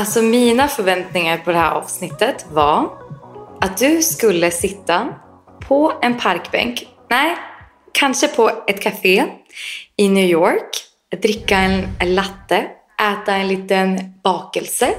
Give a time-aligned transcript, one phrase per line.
[0.00, 2.90] Alltså mina förväntningar på det här avsnittet var
[3.60, 5.08] att du skulle sitta
[5.68, 7.36] på en parkbänk, nej,
[7.92, 9.24] kanske på ett café
[9.96, 10.70] i New York,
[11.22, 12.66] dricka en, latte,
[13.12, 14.94] äta en liten bakelse,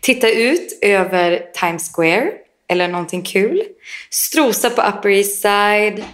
[0.00, 2.30] titta ut över Times Square
[2.68, 3.62] eller någonting kul,
[4.10, 6.04] strosa på Upper East Side,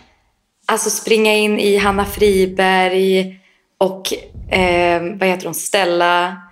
[0.66, 3.40] alltså springa in i Hanna Friberg
[3.78, 4.12] och
[4.52, 6.49] eh, vad heter hon, Stella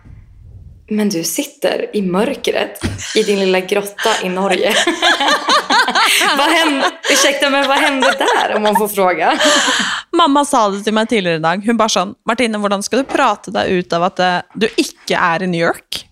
[0.90, 2.80] men du sitter i mörkret
[3.14, 4.74] i din lilla grotta i Norge.
[6.38, 9.38] vad hände, ursäkta, men vad hände där om man får fråga?
[10.12, 11.62] Mamma sa det till mig tidigare idag.
[11.66, 15.14] Hon bara sån, Martina, hur ska du prata dig ut av att uh, du inte
[15.14, 16.04] är i New York?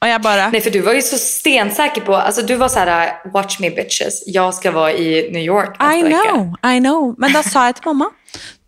[0.00, 0.50] Och jag bara...
[0.50, 3.70] Nej, för du var ju så stensäker på, alltså du var så här, watch me
[3.70, 6.74] bitches, jag ska vara i New York nästa I know, vecka.
[6.74, 7.14] I know.
[7.18, 8.10] Men då sa jag till mamma,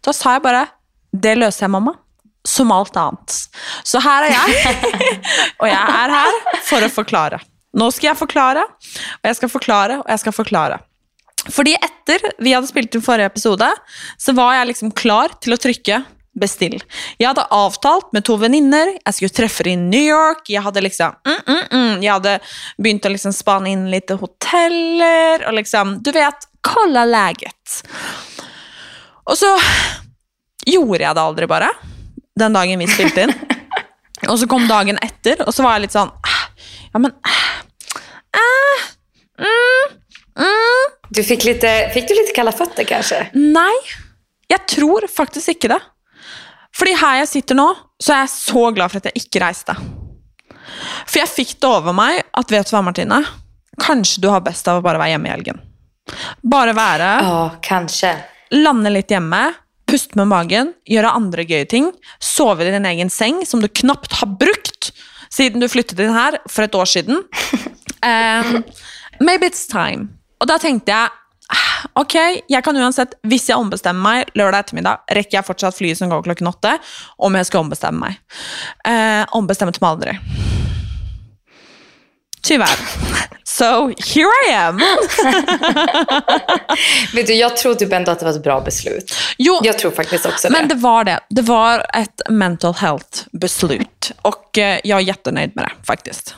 [0.05, 0.67] då sa jag bara,
[1.12, 1.94] det löser jag mamma
[2.45, 3.48] som allt annat.
[3.83, 4.75] Så här är jag.
[5.59, 7.41] och jag är här för att förklara.
[7.73, 8.65] Nu ska jag förklara,
[9.23, 10.81] och jag ska förklara, och jag ska förklara.
[11.51, 13.73] Fordi etter vi hade spelat in förra episoden,
[14.17, 16.05] så var jag liksom klar till att trycka
[16.41, 16.83] bestill.
[17.17, 21.15] Jag hade avtalt med två vänner, jag skulle träffa i New York, jag hade liksom,
[21.27, 22.03] mm, mm, mm.
[22.03, 22.41] jag hade
[22.79, 27.89] börjat liksom spana in lite hoteller och liksom, du vet, kolla läget.
[29.25, 29.59] Och så
[30.67, 31.69] gjorde jag det aldrig bara
[32.36, 33.33] den dagen vi spelade in.
[34.28, 36.48] och så kom dagen efter och så var jag lite sån, ah,
[36.92, 37.62] ja men, ah,
[39.38, 39.98] mm,
[40.38, 40.98] mm.
[41.08, 43.30] Du fick, lite, fick du lite kalla fötter kanske?
[43.33, 43.75] Nej,
[44.47, 45.80] jag tror faktiskt inte det.
[46.77, 49.77] För här jag sitter nu så är jag så glad för att jag inte reste.
[51.06, 53.25] För jag fick det över mig att, vet du vad Martina?
[53.80, 55.60] Kanske du har bäst av att bara vara hemma i helgen.
[56.42, 57.20] Bara vara.
[57.22, 58.16] Ja, kanske.
[58.50, 59.53] Landa lite hemma,
[59.92, 64.12] puste med magen, göra andra grejer ting, sova i din egen säng som du knappt
[64.12, 64.92] har brukt
[65.28, 67.14] sedan du flyttade in här för ett år sedan.
[67.14, 68.62] Um,
[69.20, 70.08] maybe it's time.
[70.41, 74.60] Och då tänkte jag, ah, okej, okay, jag kan uansett, om jag ombestämmer mig lördag
[74.60, 76.78] eftermiddag, räcker jag fortsatt flyget som går klockan åtta,
[77.16, 78.20] om jag ska ombestämma mig.
[79.20, 80.19] Uh, ombestämmer mig aldrig.
[82.42, 82.78] Tyvärr.
[83.44, 84.76] So here I am.
[87.14, 89.14] Vet du, jag tror typ ändå att det var ett bra beslut.
[89.38, 90.53] Jo, jag tror faktiskt också det.
[90.53, 91.20] Men det var det.
[91.28, 96.34] Det var ett mental health beslut och eh, jag är jättenöjd med det faktiskt.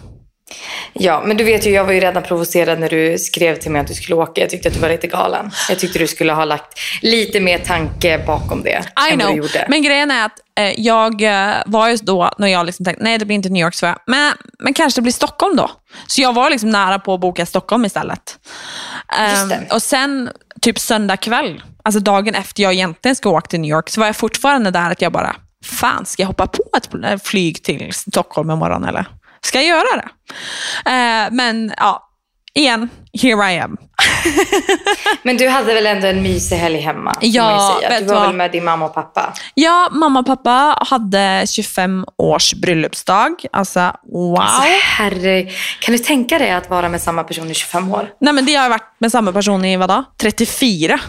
[0.92, 3.80] Ja, men du vet ju, jag var ju redan provocerad när du skrev till mig
[3.80, 4.40] att du skulle åka.
[4.40, 5.50] Jag tyckte att du var lite galen.
[5.68, 9.36] Jag tyckte du skulle ha lagt lite mer tanke bakom det I know.
[9.36, 9.66] gjorde.
[9.68, 13.18] Men grejen är att eh, jag eh, var ju då, när jag liksom tänkte, nej
[13.18, 15.70] det blir inte New York, så men, men kanske det blir Stockholm då.
[16.06, 18.38] Så jag var liksom nära på att boka Stockholm istället.
[19.42, 23.70] Um, och sen, typ söndag kväll, alltså dagen efter jag egentligen ska åka till New
[23.70, 27.26] York, så var jag fortfarande där att jag bara, fan ska jag hoppa på ett
[27.26, 29.06] flyg till Stockholm imorgon eller?
[29.44, 30.08] Ska göra det?
[30.90, 32.08] Eh, men ja,
[32.54, 32.88] igen,
[33.22, 33.76] here I am.
[35.22, 37.14] men du hade väl ändå en mysig helg hemma?
[37.20, 38.26] Ja, Du var vad?
[38.26, 39.32] väl med din mamma och pappa?
[39.54, 43.30] Ja, mamma och pappa hade 25 års bröllopsdag.
[43.52, 44.38] Alltså, wow.
[44.40, 45.42] Alltså, herre,
[45.80, 48.08] kan du tänka dig att vara med samma person i 25 år?
[48.20, 50.04] Nej, men det har jag varit med samma person i vadå?
[50.20, 51.00] 34.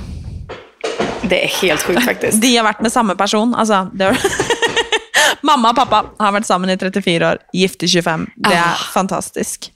[1.21, 2.41] Det är helt sjukt faktiskt.
[2.41, 3.55] De har varit med samma person.
[3.55, 4.05] Alltså, det
[5.45, 8.27] Mamma och pappa har varit samman i 34 år, gift i 25.
[8.35, 8.75] Det är ah.
[8.93, 9.71] fantastiskt.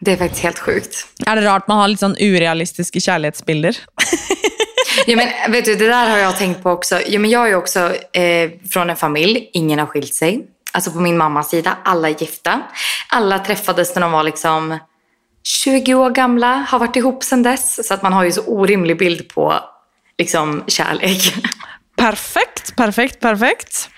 [0.00, 1.06] Det är faktiskt helt sjukt.
[1.26, 3.76] Är det rart man har lite sån orealistiska kärleksbilder?
[5.06, 7.00] ja, men, vet du, det där har jag tänkt på också.
[7.06, 10.46] Ja, men jag är också eh, från en familj, ingen har skilt sig.
[10.72, 12.62] Alltså på min mammas sida, alla är gifta.
[13.08, 14.78] Alla träffades när de var liksom
[15.64, 17.86] 20 år gamla, har varit ihop sedan dess.
[17.86, 19.54] Så att man har ju så orimlig bild på
[20.18, 21.34] liksom, kärlek.
[21.96, 23.88] Perfekt, perfekt, perfekt.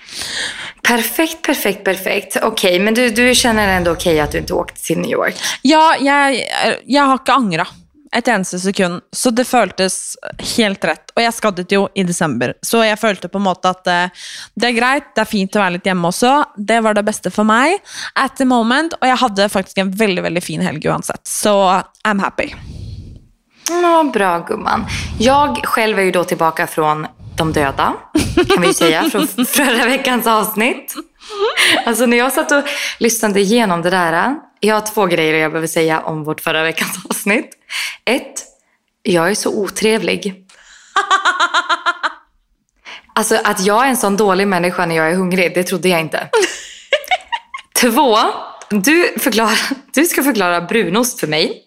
[0.83, 2.37] Perfekt, perfekt, perfekt.
[2.37, 5.11] Okej, okay, men du, du känner ändå okej okay att du inte åkte till New
[5.11, 5.35] York?
[5.63, 6.45] Ja, jag,
[6.85, 7.69] jag har inte ångrat
[8.15, 9.01] ett eneste sekund.
[9.13, 10.17] Så det kändes
[10.57, 11.11] helt rätt.
[11.17, 14.07] Och jag skadade ju i december, så jag kände på något att uh,
[14.55, 16.45] det är grejt, det är fint att vara lite hemma också.
[16.57, 17.79] Det var det bästa för mig
[18.15, 18.93] at the moment.
[18.93, 21.27] Och jag hade faktiskt en väldigt, väldigt fin helg oavsett.
[21.27, 22.51] Så I'm happy.
[23.69, 24.87] Ja, bra gumman.
[25.19, 27.07] Jag själv är ju då tillbaka från
[27.37, 27.95] de döda,
[28.35, 30.95] kan vi säga, från förra veckans avsnitt.
[31.87, 32.63] Alltså när jag satt och
[32.99, 34.35] lyssnade igenom det där.
[34.61, 37.51] Jag har två grejer jag behöver säga om vårt förra veckans avsnitt.
[38.05, 38.43] Ett,
[39.03, 40.45] jag är så otrevlig.
[43.15, 46.01] Alltså att jag är en sån dålig människa när jag är hungrig, det trodde jag
[46.01, 46.29] inte.
[47.75, 48.19] Två,
[48.71, 49.57] du, förklara,
[49.95, 51.63] du ska förklara brunost för mig.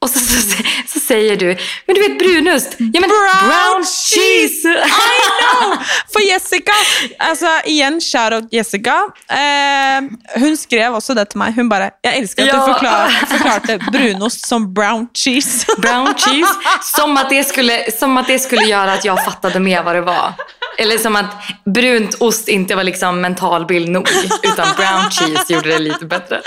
[0.00, 0.40] Och så, så,
[0.88, 1.46] så säger du,
[1.86, 2.76] men du vet brunost?
[2.78, 4.68] Ja men Brown brown, cheese!
[4.86, 5.78] I know!
[6.12, 6.72] For Jessica,
[7.18, 8.94] altså igjen shoutout Jessica.
[9.30, 10.04] Eh,
[10.40, 11.54] hun skrev også det til meg.
[11.56, 12.54] Hun bare Jeg elsker at Ja.
[12.60, 15.66] du forklar, forklarte brunost som brown cheese.
[15.82, 16.54] Brown cheese.
[16.96, 20.00] Som att, det skulle, som att det skulle göra att jag fattade mer vad det
[20.00, 20.32] var.
[20.80, 21.34] Eller som att
[21.64, 24.08] brunt ost inte var liksom mental bild nog.
[24.42, 26.42] Utan brown cheese gjorde det lite bättre.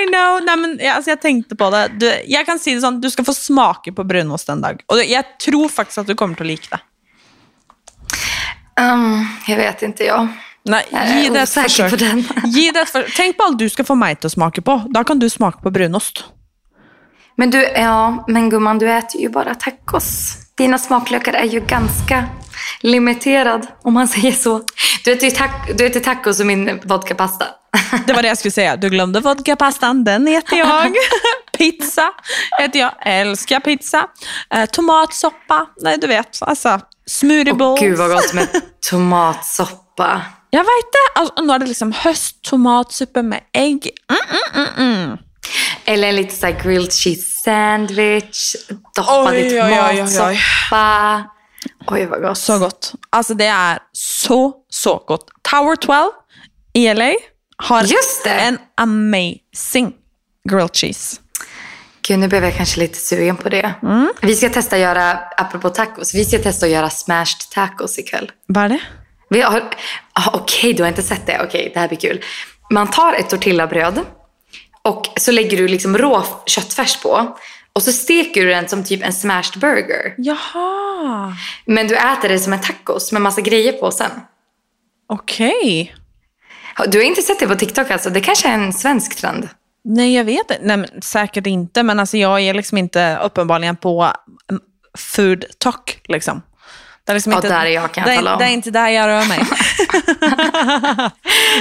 [0.00, 0.44] I know.
[0.44, 1.88] Nei, men, ja, altså, jeg tenkte på det.
[2.00, 4.80] Du, jeg kan si det sånn, du skal få smake på brunost en dag.
[4.88, 6.80] Og jeg tror faktisk at du kommer å like det.
[8.80, 10.28] Um, jag vet inte jag.
[10.62, 12.20] Jag gi är det et osäker på den.
[12.44, 13.16] Gi det et forsøk.
[13.16, 14.78] Tenk på alt du skal få meg til å smake på.
[14.94, 16.24] Da kan du smake på brunost.
[17.36, 20.41] Men du, ja, men gumman, du äter ju bara tacos.
[20.58, 22.24] Dina smaklökar är ju ganska
[22.80, 24.62] limiterad, om man säger så.
[25.04, 27.46] Du äter ju tac- du äter tacos och min vodkapasta.
[28.06, 28.76] Det var det jag skulle säga.
[28.76, 30.92] Du glömde vodkapastan, den äter jag.
[31.58, 32.10] pizza
[32.60, 34.06] äter jag, älskar pizza.
[34.54, 37.80] Eh, tomatsoppa, nej du vet, alltså smoothie bowls.
[37.80, 38.48] gud vad gott med
[38.90, 40.22] tomatsoppa.
[40.50, 41.20] Jag vet det.
[41.20, 43.90] Altså, nå er det liksom høsttomatsuppe med egg.
[44.76, 45.16] Mm.
[45.84, 48.56] Eller en lite så grilled cheese sandwich,
[48.96, 51.24] doppad Oj, i tomatsoppa.
[51.86, 52.38] Oj, vad gott.
[52.38, 52.92] Så godt.
[53.12, 55.30] Altså, det er så, så godt.
[55.50, 56.10] Tower 12
[56.74, 57.12] i LA
[57.58, 57.86] har
[58.26, 59.94] en amazing
[60.48, 61.20] grilled cheese.
[62.02, 63.74] Gud, nu blev jag kanske lite sugen på det.
[64.22, 68.30] Vi ska testa att göra, apropå tacos, vi ska testa att göra smashed tacos ikväll.
[68.48, 68.80] Hva er det?
[70.12, 71.40] Ah, Okej, du har inte sett det.
[71.44, 72.20] Okej, det här blir kul.
[72.70, 74.00] Man tar ett tortillabröd
[74.82, 77.36] och så lägger du liksom rå köttfärs på.
[77.72, 80.14] Och så steker du den som typ en smashed burger.
[80.18, 84.10] Jaha, Men du äter det som en tacos med massa grejer på sen.
[85.08, 85.94] okej.
[86.88, 88.10] Du har inte sett det på TikTok alltså?
[88.10, 89.48] Det kanske är en svensk trend.
[89.84, 90.58] Nej, jag vet inte.
[90.62, 94.12] Nej, men, säkert inte, men alltså, jag är liksom inte uppenbarligen på
[94.50, 94.62] mm,
[94.98, 96.00] food talk.
[96.04, 96.42] Liksom.
[97.06, 98.38] Det är liksom Ja, inte, där är jag, kan jag tala om.
[98.38, 99.38] det är inte där jag rör mig.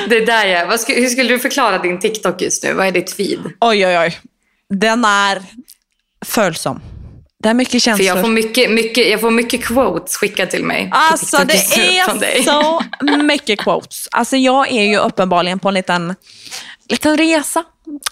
[0.10, 0.68] Det är där jag...
[0.68, 2.74] Vad hur skulle du förklara din TikTok just nu?
[2.74, 3.40] Vad är ditt feed?
[3.60, 4.20] oj, oj, oj.
[4.70, 5.42] Den är
[6.26, 6.82] följsam.
[7.44, 8.08] Det är mycket För känslor.
[8.08, 10.90] jag får mycket, mycket, jag får mycket quotes skickat till mig.
[10.92, 12.84] Alltså det är så
[13.24, 14.08] mycket quotes.
[14.12, 16.16] Alltså jag är ju uppenbarligen på en liten,
[16.90, 17.64] liten resa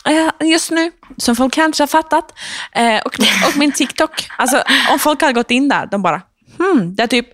[0.07, 2.33] eh, just nu, som folk kanske har fattat.
[2.75, 6.21] Eh, och, och min TikTok, alltså om folk hade gått in där, de bara,
[6.59, 7.27] hmm, det är typ,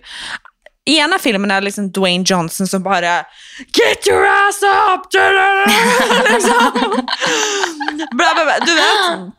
[0.84, 3.16] i ena filmen är det liksom Dwayne Johnson som bara
[3.58, 5.12] Get your ass up!
[6.32, 6.72] liksom.
[8.10, 8.58] bla, bla, bla.
[8.66, 9.34] Du vet,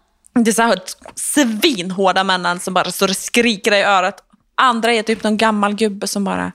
[0.45, 0.79] det är så här
[1.15, 4.23] svinhårda männen som bara står och skriker dig i örat.
[4.55, 6.51] Andra är typ någon gammal gubbe som bara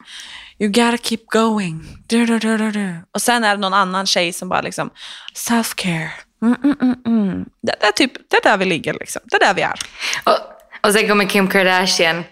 [0.59, 2.05] You gotta keep going.
[2.07, 3.05] Du, du, du, du, du.
[3.15, 4.91] Och sen är det någon annan tjej som bara liksom
[5.35, 6.09] self-care.
[6.43, 7.45] Mm, mm, mm, mm.
[7.63, 9.23] Det, det, är typ, det är där vi ligger liksom.
[9.25, 9.79] Det är där vi är.
[10.25, 10.52] Och,
[10.87, 12.25] och sen kommer Kim Kardashian.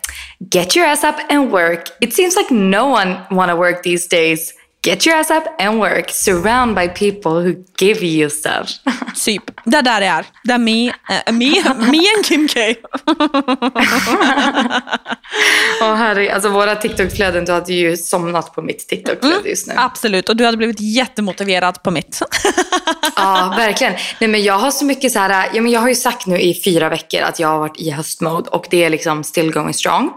[0.51, 1.89] Get your ass up and work.
[2.01, 4.55] It seems like no one wanna work these days.
[4.83, 6.11] Get your ass up and work.
[6.11, 8.71] Surround by people who give you stuff.
[9.25, 9.43] Typ.
[9.65, 10.27] Det är där det är.
[10.45, 12.61] Det är me, äh, me, me and Kim K.
[15.83, 19.75] Åh herre, alltså våra TikTok-flöden, du hade ju somnat på mitt TikTok-flöde just nu.
[19.77, 20.29] Absolut.
[20.29, 22.23] Och du hade blivit jättemotiverad på mitt.
[23.17, 23.93] Ja, verkligen.
[24.19, 26.41] Nej, men jag har så mycket så här, ja, men jag har ju sagt nu
[26.41, 29.75] i fyra veckor att jag har varit i höstmode och det är liksom still going
[29.75, 30.11] strong.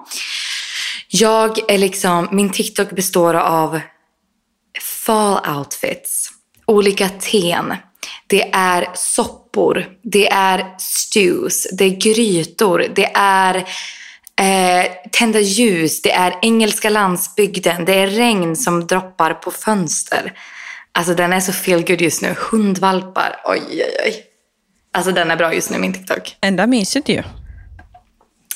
[1.07, 3.79] Jag är liksom, min TikTok består av
[4.81, 6.29] fall outfits,
[6.65, 7.75] olika ten.
[8.27, 13.55] Det är soppor, det är stews, det är grytor, det är
[14.39, 20.33] eh, tända ljus, det är engelska landsbygden, det är regn som droppar på fönster.
[20.91, 22.35] Alltså den är så feel good just nu.
[22.37, 24.23] Hundvalpar, oj oj oj.
[24.91, 26.37] Alltså den är bra just nu, min TikTok.
[26.41, 27.23] Enda mysigt ju.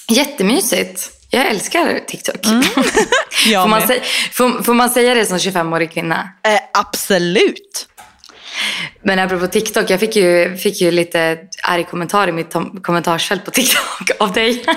[0.09, 1.16] Jättemysigt.
[1.29, 2.35] Jag älskar TikTok.
[3.47, 6.29] Jag får, man säga, får, får man säga det som 25-årig kvinna?
[6.43, 7.87] Eh, absolut.
[9.03, 12.53] Men apropå TikTok, jag fick ju, fick ju lite arg kommentar i mitt
[12.83, 14.65] kommentarsfält på TikTok av dig.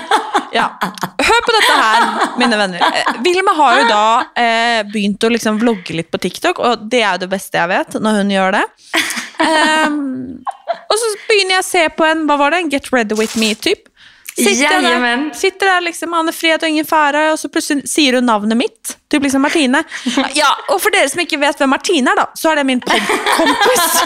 [0.53, 0.79] Ja.
[1.17, 2.01] Hør på dette her,
[2.39, 2.81] mine venner.
[2.81, 7.21] Eh, Vilma har da eh, begynt å liksom vlogge litt på TikTok, og det jo
[7.21, 8.63] det beste jeg vet, når hun gjør det.
[9.41, 10.43] Ehm,
[10.91, 11.07] og så
[11.55, 13.87] jeg å se på en hva var det, en Get Ready With Me-typ.
[14.35, 15.31] Sitter, Jajamän.
[15.35, 18.95] sitter der liksom, Anne Fred og ingen fare, og så plutselig sier hun navnet mitt.
[19.11, 19.83] Typ liksom Martine.
[20.39, 22.81] Ja, og for dere som ikke vet hvem Martine er, da, så er det min
[22.81, 24.01] podkompis.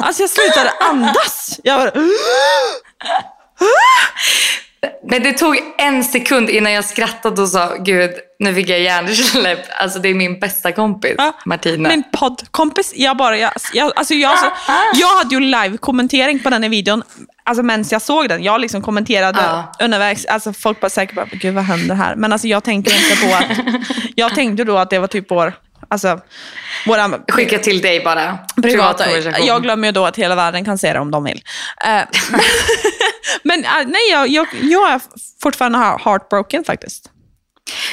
[0.00, 1.60] Altså, jeg slutade andas.
[1.64, 1.92] Jeg bare
[5.14, 9.58] Men det tog en sekund innan jag skrattade och sa, gud, nu fick jag hjärnsläpp.
[9.80, 11.88] Alltså det är min bästa kompis, Ja, Martina.
[11.88, 14.46] Min poddkompis, jag bara, jag, jag, alltså jag, så,
[14.94, 17.02] jag hade ju live-kommentering på den här videon.
[17.44, 19.72] alltså medan jag såg den, jag liksom kommenterade Ja.
[19.84, 22.14] undervägs, alltså folk var säkert bara, gud vad händer här?
[22.16, 23.76] Men alltså jag tänkte inte på att,
[24.14, 25.52] jag tänkte då att det var typ vår,
[25.88, 26.20] alltså,
[26.86, 28.38] våra Skicka till dig bara.
[28.62, 29.04] privata,
[29.46, 31.42] jag glömmer ju då att hela världen kan se det om de vill.
[33.42, 35.00] Men äh, nej, jag, jag, jag är
[35.42, 37.10] fortfarande heart- heartbroken faktiskt.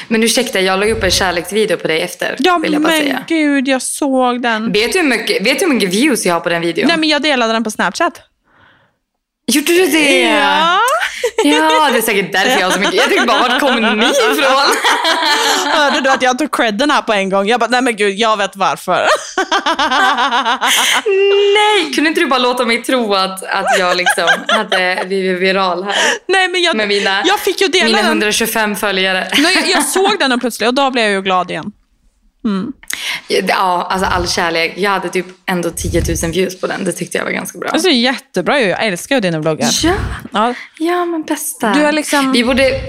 [0.08, 2.36] Men ursäkta, jag la upp en kärleksvideo på dig efter.
[2.38, 3.24] Ja vill jag bara men säga.
[3.28, 4.72] gud, jag såg den.
[4.72, 6.86] Vet du, hur mycket, vet du hur mycket views jag har på den videon?
[6.88, 8.20] Nej men jag delade den på Snapchat.
[9.46, 10.20] Gjorde du det?
[10.22, 10.78] Ja.
[11.44, 12.94] Ja, det är säkert därför jag har så mycket.
[12.94, 14.76] Jag tänkte bara, vart kommer ni ifrån?
[15.72, 17.46] Hörde du att jag tog credden här på en gång?
[17.48, 19.06] Jag bara, nej men gud, jag vet varför.
[21.54, 21.92] Nej!
[21.94, 25.94] Kunde inte du bara låta mig tro att, att jag liksom hade blivit viral här?
[26.28, 28.06] nej men jag, Med mina- jag fick ju dela Mina den.
[28.06, 29.28] 125 följare.
[29.38, 31.72] Nej, jag, jag såg den och plötsligt och då blev jag ju glad igen.
[33.28, 34.72] Ja, alltså all kärlek.
[34.76, 36.84] Jag hade typ ändå 10 000 views på den.
[36.84, 37.68] Det tyckte jag var ganska bra.
[37.70, 39.68] Alltså jättebra ju, jag älskar ju dina vloggar.
[39.82, 39.94] Ja,
[40.32, 40.54] Ja.
[40.78, 41.72] ja men bästa.
[41.72, 42.80] Du är liksom- Vi borde...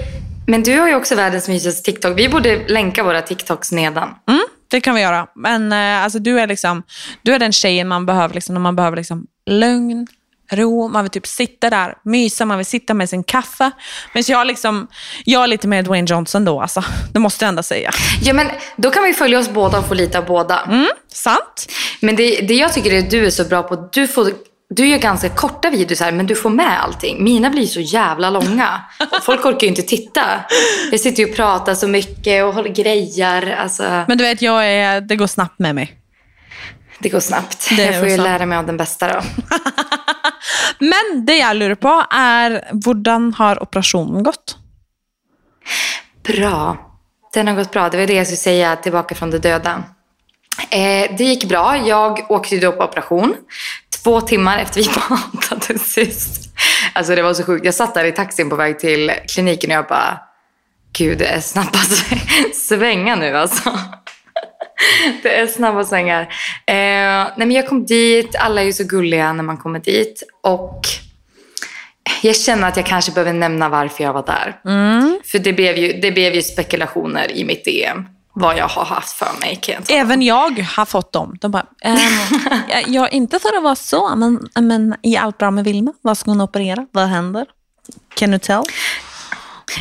[0.46, 2.18] Men du har ju också världens mysigaste TikTok.
[2.18, 4.08] Vi borde länka våra TikToks nedan.
[4.28, 5.26] Mm, det kan vi göra.
[5.34, 6.82] Men eh, alltså, du är liksom,
[7.22, 10.06] du är den tjejen man behöver liksom, när man behöver liksom, lugn,
[10.50, 13.70] ro, man vill typ sitta där, mysa, man vill sitta med sin kaffe.
[14.12, 14.86] Men jag, liksom,
[15.24, 16.84] jag är lite mer Dwayne Johnson då, alltså.
[17.12, 17.90] det måste jag ändå säga.
[18.22, 20.60] Ja, men då kan vi följa oss båda och få lite av båda.
[20.60, 21.72] Mm, sant?
[22.00, 24.30] Men det, det jag tycker är att du är så bra på, du, får,
[24.70, 27.24] du gör ganska korta videos här, men du får med allting.
[27.24, 28.80] Mina blir så jävla långa.
[29.22, 30.22] Folk orkar ju inte titta.
[30.90, 33.56] Jag sitter ju och pratar så mycket och håller grejer.
[33.56, 36.03] Alltså, Men du vet, jag är, det går snabbt med mig.
[36.98, 37.68] Det går snabbt.
[37.76, 39.22] Det jag får ju lära mig av den bästa då.
[40.78, 44.56] Men det jag lurar på är, hur har operationen gått?
[46.22, 46.76] Bra.
[47.32, 47.88] Den har gått bra.
[47.88, 49.84] Det var det jag skulle säga, tillbaka från det döda.
[50.70, 51.76] Eh, det gick bra.
[51.86, 53.34] Jag åkte då på operation.
[54.02, 54.88] Två timmar efter vi
[55.48, 56.54] pratade sist.
[56.92, 57.64] Alltså det var så sjukt.
[57.64, 60.20] Jag satt där i taxin på väg till kliniken och jag bara,
[60.92, 61.78] gud det är snabba
[62.54, 63.78] svängar nu alltså.
[65.22, 66.22] Det är snabba svängar.
[66.66, 70.22] Eh, nej men jag kom dit, alla är ju så gulliga när man kommer dit.
[70.42, 70.80] Och
[72.22, 74.60] jag känner att jag kanske behöver nämna varför jag var där.
[75.24, 78.08] För det blev, ju, det blev ju spekulationer i mitt DM.
[78.36, 79.98] Vad jag har haft för mig kan jag.
[79.98, 81.36] Även jag har fått dem.
[81.40, 81.98] De bara, ehm,
[82.86, 85.92] jag, inte för att vara så, men, men är allt bra med Vilma?
[86.02, 86.86] Vad ska hon operera?
[86.92, 87.46] Vad händer?
[88.14, 88.62] Can you tell?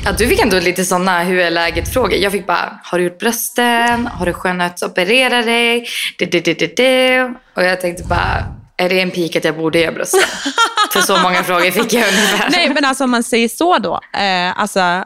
[0.06, 2.14] Ja, du fick ändå lite sådana hur är läget-frågor.
[2.14, 4.08] Jag fick bara, har du gjort brösten?
[4.08, 5.88] Har du skönhetsoperera dig?
[6.18, 7.34] Det, det, det, det, det.
[7.56, 8.46] Och jag tänkte bara,
[8.78, 10.22] är det en pik att jag borde göra brösten?
[10.94, 12.50] För så många frågor fick jag ungefär.
[12.52, 14.00] Nej, men alltså om man säger så då.
[14.20, 15.04] Eh, alltså,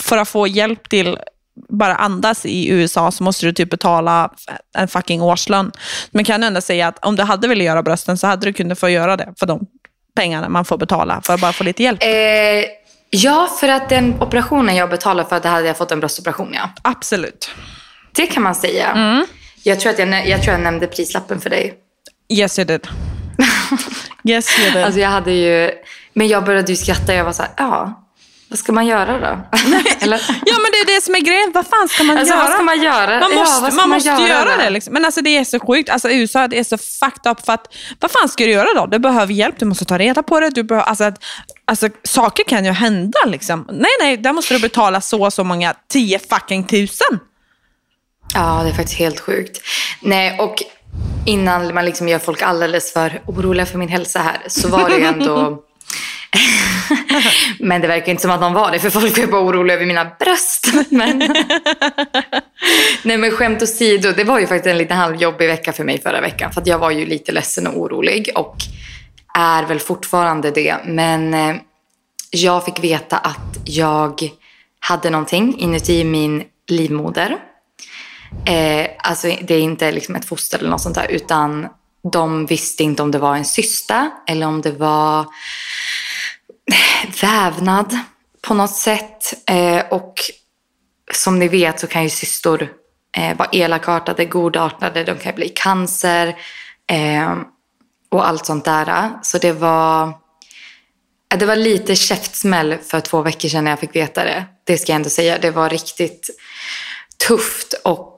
[0.00, 1.18] för att få hjälp till
[1.68, 4.30] bara andas i USA så måste du typ betala
[4.78, 5.72] en fucking årslön.
[6.10, 8.78] Men kan ändå säga att om du hade velat göra brösten så hade du kunnat
[8.78, 9.66] få göra det för de
[10.16, 12.02] pengarna man får betala för att bara få lite hjälp.
[12.02, 12.08] Eh,
[13.14, 16.70] ja, för att den operationen jag betalade för, det hade jag fått en bröstoperation, ja.
[16.82, 17.50] Absolut.
[18.12, 19.24] Det kan man säga.
[19.62, 21.74] Jag, tror att jag, jag tror jag nämnde prislappen för dig.
[22.28, 22.88] Yes you did.
[24.28, 24.84] Yes you did.
[24.84, 25.70] Alltså jag hade ju...
[26.12, 27.14] Men jag började ju skratta.
[27.14, 28.03] Jag var så här, ja,
[28.54, 29.58] vad ska man göra då?
[30.00, 30.18] Eller?
[30.46, 31.50] Ja men det är det som är grejen.
[31.54, 32.44] Vad fan ska man Alltså göra?
[32.44, 33.20] vad ska man göra?
[33.20, 34.62] Man Ja, måste, ska man måste göra då?
[34.62, 34.70] det.
[34.70, 34.92] Liksom.
[34.92, 35.90] Men alltså det är så sjukt.
[35.90, 38.86] Alltså USA det är så fucked up för att vad fan ska du göra då?
[38.86, 40.50] Du behöver hjälp, du måste ta reda på det.
[40.50, 41.24] Du behöver, alltså, att,
[41.64, 43.66] alltså, saker kan ju hända liksom.
[43.72, 47.18] Nej, nej, där måste du betala så och så många, 10 fucking tusen.
[48.34, 49.60] Ja, det är faktiskt helt sjukt.
[50.00, 50.62] Nej, och
[51.26, 54.96] innan man liksom gör folk alldeles för oroliga för min hälsa här så var det
[54.96, 55.58] ju ändå...
[57.58, 59.86] men det verkar inte som att de var det för folk var bara oroliga över
[59.86, 60.72] mina bröst.
[60.90, 61.18] Men...
[63.02, 66.20] Nej men skämt åsido, det var ju faktiskt en lite halvjobbig vecka för mig förra
[66.20, 66.52] veckan.
[66.52, 68.56] För jag var ju lite ledsen och orolig och
[69.38, 70.76] är väl fortfarande det.
[70.84, 71.56] Men eh,
[72.30, 74.30] jag fick veta att jag
[74.80, 77.36] hade någonting inuti min livmoder.
[78.46, 81.68] Eh, alltså det är inte liksom ett foster eller något sånt där utan
[82.12, 85.26] de visste inte om det var en cysta eller om det var
[87.22, 87.98] vävnad
[88.42, 89.50] på något sätt.
[89.50, 90.14] Eh, och
[91.12, 92.68] som ni vet så kan ju cystor
[93.16, 96.36] eh, vara elakartade, godartade, de kan bli cancer
[96.90, 97.36] eh,
[98.10, 99.10] och allt sånt där.
[99.22, 100.08] Så det var,
[101.32, 104.44] eh, det var lite käftsmäll för två veckor sedan när jag fick veta det.
[104.64, 105.38] Det ska jag ändå säga.
[105.38, 106.30] Det var riktigt
[107.28, 108.16] tufft och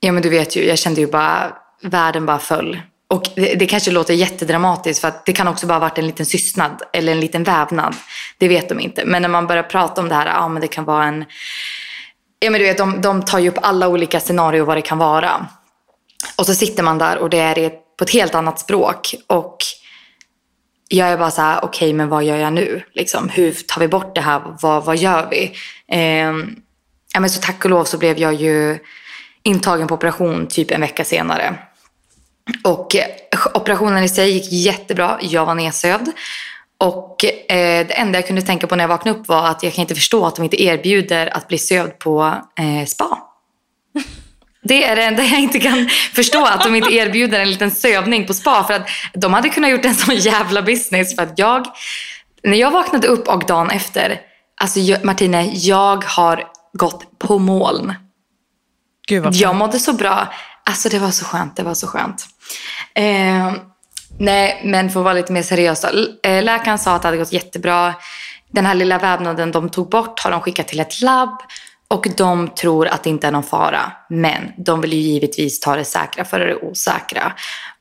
[0.00, 2.80] ja men du vet ju, jag kände ju bara världen bara föll.
[3.10, 6.06] Och det, det kanske låter jättedramatiskt för att det kan också bara ha varit en
[6.06, 7.94] liten syssnad eller en liten vävnad.
[8.38, 9.04] Det vet de inte.
[9.04, 11.24] Men när man börjar prata om det här, ja men det kan vara en...
[12.38, 14.98] Ja men du vet, de, de tar ju upp alla olika scenarier vad det kan
[14.98, 15.46] vara.
[16.36, 19.14] Och så sitter man där och det är på ett helt annat språk.
[19.26, 19.56] Och
[20.88, 22.82] jag är bara så här, okej men vad gör jag nu?
[22.92, 24.42] Liksom, hur tar vi bort det här?
[24.60, 25.52] Vad, vad gör vi?
[25.88, 26.32] Eh,
[27.14, 28.78] ja, men så tack och lov så blev jag ju
[29.42, 31.58] intagen på operation typ en vecka senare.
[32.64, 33.06] Och eh,
[33.54, 35.18] operationen i sig gick jättebra.
[35.20, 36.08] Jag var nedsövd.
[36.78, 39.72] Och eh, det enda jag kunde tänka på när jag vaknade upp var att jag
[39.72, 43.18] kan inte förstå att de inte erbjuder att bli sövd på eh, spa.
[44.62, 48.26] Det är det enda jag inte kan förstå, att de inte erbjuder en liten sövning
[48.26, 48.64] på spa.
[48.64, 51.16] För att de hade kunnat gjort en sån jävla business.
[51.16, 51.66] För att jag,
[52.42, 54.20] när jag vaknade upp och dagen efter,
[54.60, 57.94] alltså jag, Martine, jag har gått på moln.
[59.08, 60.28] Gud vad Jag mådde så bra.
[60.64, 62.26] Alltså det var så skönt, det var så skönt.
[62.94, 63.52] Eh,
[64.18, 65.84] nej, men för att vara lite mer seriös
[66.22, 67.94] eh, Läkaren sa att det hade gått jättebra.
[68.50, 71.42] Den här lilla vävnaden de tog bort har de skickat till ett labb.
[71.88, 73.92] Och de tror att det inte är någon fara.
[74.08, 77.32] Men de vill ju givetvis ta det säkra före det osäkra.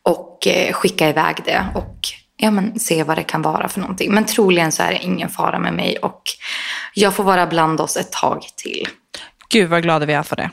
[0.03, 1.65] Och eh, skicka iväg det.
[1.75, 1.95] Och
[2.38, 4.13] ja, men, se vad det kan vara för någonting.
[4.13, 5.97] Men troligen så är det ingen fara med mig.
[5.97, 6.21] Och
[6.93, 8.88] jag får vara bland oss ett tag till.
[9.49, 10.49] Gud vad glada vi är för det.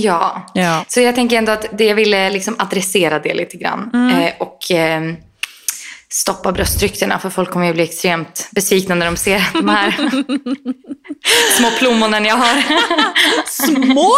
[0.00, 0.50] Ja.
[0.54, 0.84] Ja.
[0.88, 4.10] Så jag tänker ändå att det jag ville liksom adressera det lite grann.
[4.12, 5.02] Eh, och eh,
[6.08, 9.90] stoppa bröstryktena för folk kommer ju bli extremt besvikna när de ser de här
[11.58, 12.62] små plommonen jag har.
[13.46, 14.10] Små!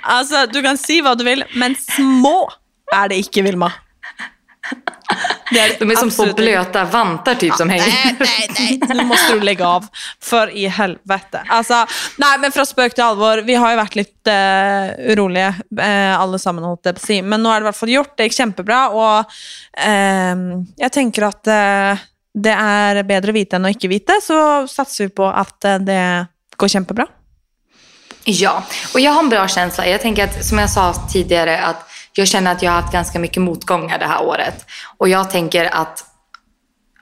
[0.00, 2.52] Alltså, du kan si vad du vill, men små
[2.94, 3.72] är det icke, Vilma.
[5.52, 6.34] Det är De är som två inte.
[6.42, 7.86] blöta vantar typ som hänger.
[7.86, 8.80] Nej, nej, nej.
[8.96, 9.86] Nu måste du lägga av.
[10.22, 11.42] För i helvete.
[11.48, 11.86] Altså,
[12.16, 13.42] nei, men fra spøk til alvor.
[13.46, 17.20] Vi har jo vært litt eh, urolige, eh, alle sammen, holdt jeg på å si.
[17.22, 18.14] Men nå er det i hvert fall gjort.
[18.16, 18.80] Det gikk kjempebra.
[18.92, 19.38] Og
[19.84, 20.46] eh,
[20.84, 22.06] jeg tenker at eh,
[22.38, 24.18] det er bedre å vite enn å ikke vite.
[24.24, 24.40] Så
[24.70, 26.02] satser vi på at eh, det
[26.58, 27.06] går kjempebra.
[28.30, 28.62] Ja,
[28.94, 29.86] och jag har en bra känsla.
[29.86, 33.18] Jag tänker att, som jag sa tidigare, att jag känner att jag har haft ganska
[33.18, 34.66] mycket motgångar det här året.
[34.96, 36.04] Och jag tänker att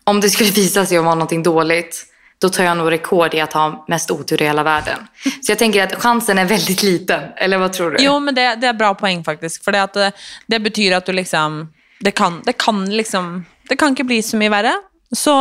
[0.05, 2.07] om det skulle visa sig att vara någonting dåligt,
[2.41, 4.99] då tar jag nog rekord i att ha mest otur i hela världen.
[5.43, 7.23] Så jag tänker att chansen är väldigt liten.
[7.37, 7.97] Eller vad tror du?
[8.01, 9.65] Jo, men det, det er bra poeng, faktisk.
[9.65, 10.13] For det, at det,
[10.47, 14.37] det betyr at du liksom det kan, det kan liksom Det kan ikke bli så
[14.37, 14.75] mye verre.
[15.17, 15.33] Så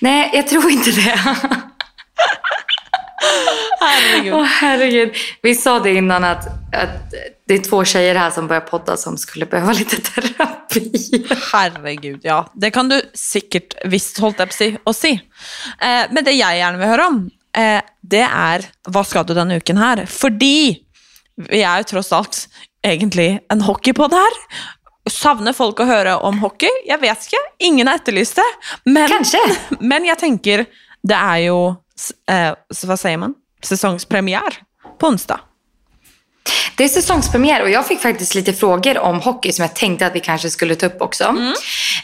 [0.00, 1.18] Nej, jag tror inte det.
[3.80, 4.34] Herregud.
[4.34, 5.14] Åh herregud.
[5.42, 7.14] Vi sa det innan att, att
[7.46, 11.26] det är två tjejer här som börjar podda som skulle behöva lite terapi.
[11.52, 12.50] Herregud, ja.
[12.54, 15.16] Det kan du sikkert visst holdt jeg på å si.
[15.80, 17.18] Eh, men det jeg gjerne vil høre om,
[17.56, 20.04] eh, det er hva skal du denne uken her?
[20.06, 20.78] Fordi
[21.50, 22.44] vi er jo tross alt
[22.86, 24.38] egentlig en hockeypod her.
[25.10, 26.70] Savner folk å høre om hockey?
[26.86, 27.42] Jeg vet ikke.
[27.66, 28.50] Ingen har etterlyst det.
[28.86, 29.42] Men, Kanskje.
[29.80, 30.66] men jeg tenker
[31.00, 31.60] det er jo
[32.30, 33.34] eh, Hva sier man?
[33.62, 34.62] Säsongspremiär
[34.98, 35.40] på onsdag.
[36.76, 40.14] Det är säsongspremiär och jag fick faktiskt lite frågor om hockey som jag tänkte att
[40.14, 41.24] vi kanske skulle ta upp också.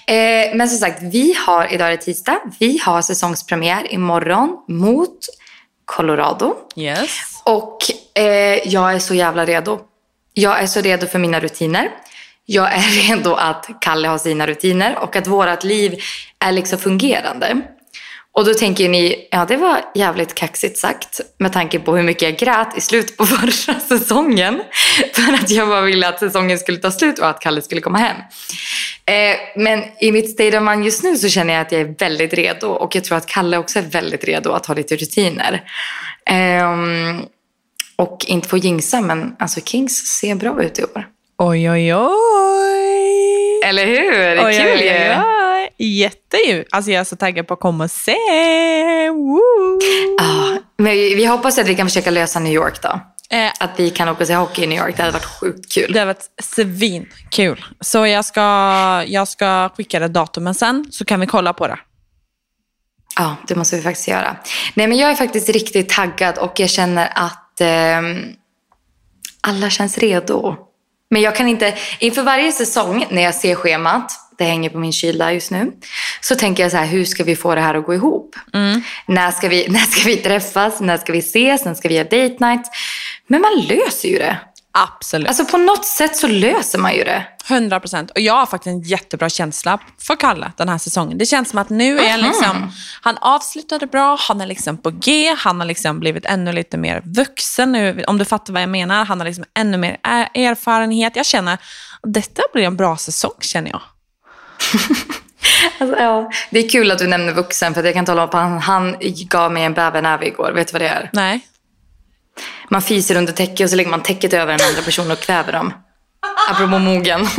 [0.06, 5.18] Eh, men som sagt, vi har, idag är tisdag, vi har säsongspremiär imorgon mot
[5.84, 6.54] Colorado.
[6.76, 7.10] Yes.
[7.44, 7.78] Och
[8.14, 9.80] eh, jag är så jävla redo.
[10.34, 11.90] Jag är så redo för mina rutiner.
[12.44, 16.02] Jag är redo att Kalle har sina rutiner och att vårt liv
[16.38, 17.60] är liksom fungerande.
[18.36, 22.22] Och då tänker ni, ja det var jävligt kaxigt sagt med tanke på hur mycket
[22.22, 24.62] jag grät i slutet på förra säsongen.
[25.14, 27.98] För att jag bara ville att säsongen skulle ta slut och att Kalle skulle komma
[27.98, 28.16] hem.
[29.06, 31.94] Eh, men i mitt state of mind just nu så känner jag att jag är
[31.98, 35.62] väldigt redo och jag tror att Kalle också är väldigt redo att ha lite rutiner.
[36.26, 37.22] Ehm,
[37.96, 41.06] och inte få jinxa, men alltså Kings ser bra ut i år.
[41.38, 43.60] Oj, oj, oj.
[43.64, 44.12] Eller hur?
[44.12, 45.45] Det är Oj, kul ju.
[45.78, 46.64] Jätte ju.
[46.70, 48.16] Alltså jag är så taggad på att komma och se.
[49.10, 49.78] Woo.
[50.18, 53.00] Ja, men vi, vi hoppas att vi kan försöka lösa New York då.
[53.30, 54.96] Eh, Att vi kan åka och se hockey i New York.
[54.96, 55.92] Det hade varit sjukt kul.
[55.92, 57.64] det har varit svinkul.
[57.80, 58.40] Så jag ska,
[59.06, 61.78] jag ska skicka det datumen sen, så kan vi kolla på det.
[63.18, 64.36] Ja, det måste vi faktiskt göra.
[64.74, 68.18] Nej, men jag är faktiskt riktigt taggad och jag känner att ehm,
[69.40, 70.56] alla känns redo.
[71.10, 74.92] Men jag kan inte, inför varje säsong när jag ser schemat, det hänger på min
[74.92, 75.72] kyl där just nu,
[76.20, 78.36] så tänker jag så här, hur ska vi få det här att gå ihop?
[79.06, 80.80] När, ska vi, när ska vi träffas?
[80.80, 81.64] När ska vi ses?
[81.64, 82.66] När ska vi göra date night?
[83.26, 84.36] Men man löser ju det.
[84.78, 85.28] Absolut.
[85.28, 87.26] Alltså på något sätt så löser man ju det.
[87.50, 88.10] 100 procent.
[88.10, 91.18] Och jag har faktiskt en jättebra känsla för Kalle den här säsongen.
[91.18, 94.90] Det känns som att nu är han liksom, han avslutade bra, han är liksom på
[94.90, 98.68] G, han har liksom blivit ännu lite mer vuxen nu, om du fattar vad jag
[98.68, 99.04] menar.
[99.04, 101.16] Han har liksom ännu mer ä- erfarenhet.
[101.16, 101.58] Jag känner
[102.02, 103.80] detta blir en bra säsong, känner jag.
[105.80, 106.30] Alltså, ja.
[106.50, 108.96] Det är kul att du nämner vuxen för jag kan tala om att han, han
[109.28, 110.52] gav mig en bävernäve igår.
[110.52, 111.10] Vet du vad det är?
[111.12, 111.40] Nej.
[112.68, 115.52] Man fiser under täcket och så lägger man täcket över den andra personen och kväver
[115.52, 115.72] dem.
[116.50, 117.28] Apropå mogen.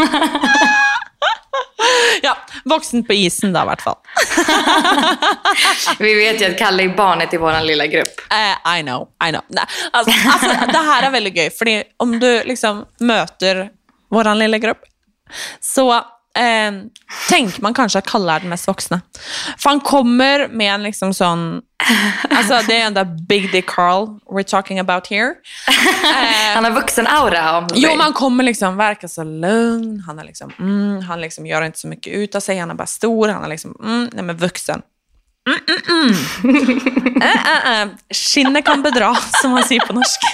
[2.22, 3.96] Ja, vuxen på isen då i hvert fall.
[6.00, 8.22] Vi vet ju att Kalle är barnet i vår lilla grupp.
[8.32, 9.44] Eh, I know, I know.
[9.48, 13.70] Nej, alltså, alltså, det här är väldigt gøy, för om du liksom möter
[14.10, 14.82] vår lilla grupp,
[15.60, 16.06] så
[16.38, 16.72] eh,
[17.30, 19.02] tänker man kanske att Kalle är den mest vuxna.
[19.58, 21.62] För han kommer med en liksom sån,
[22.30, 25.34] alltså det är den där Big Dick Carl we're talking about here.
[25.68, 30.24] Eh, han har vuxen aura om Jo, man kommer liksom verka så lugn, han, är
[30.24, 33.28] liksom, mm, han liksom gör inte så mycket ut av sig, han är bara stor,
[33.28, 34.82] han är liksom, mm, nej men vuxen.
[35.48, 37.22] Mm, mm, mm.
[37.22, 37.88] äh, äh.
[38.10, 40.28] Skinnet kan bedra, som man säger på norska.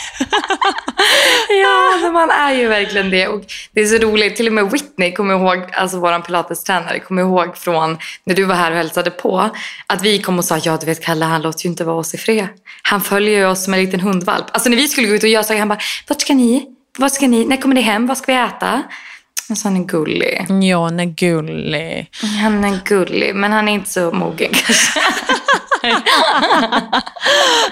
[1.49, 3.27] ja, man är ju verkligen det.
[3.27, 3.41] Och
[3.73, 4.35] det är så roligt.
[4.35, 8.55] Till och med Whitney, kommer ihåg, alltså vår pilatestränare, kommer ihåg från när du var
[8.55, 9.49] här och hälsade på.
[9.87, 12.13] Att vi kom och sa, ja du vet Kalle, han låter ju inte vara oss
[12.13, 12.47] i fred.
[12.83, 14.45] Han följer ju oss som en liten hundvalp.
[14.51, 16.65] Alltså när vi skulle gå ut och göra saker, han bara, vart ska ni?
[16.97, 17.45] Vad ska ni?
[17.45, 18.07] När kommer ni hem?
[18.07, 18.83] Vad ska vi äta?
[19.49, 20.45] Alltså han är gullig.
[20.61, 22.09] Ja, han är gullig.
[22.41, 24.99] Han är gullig, men han är inte så mogen kanske.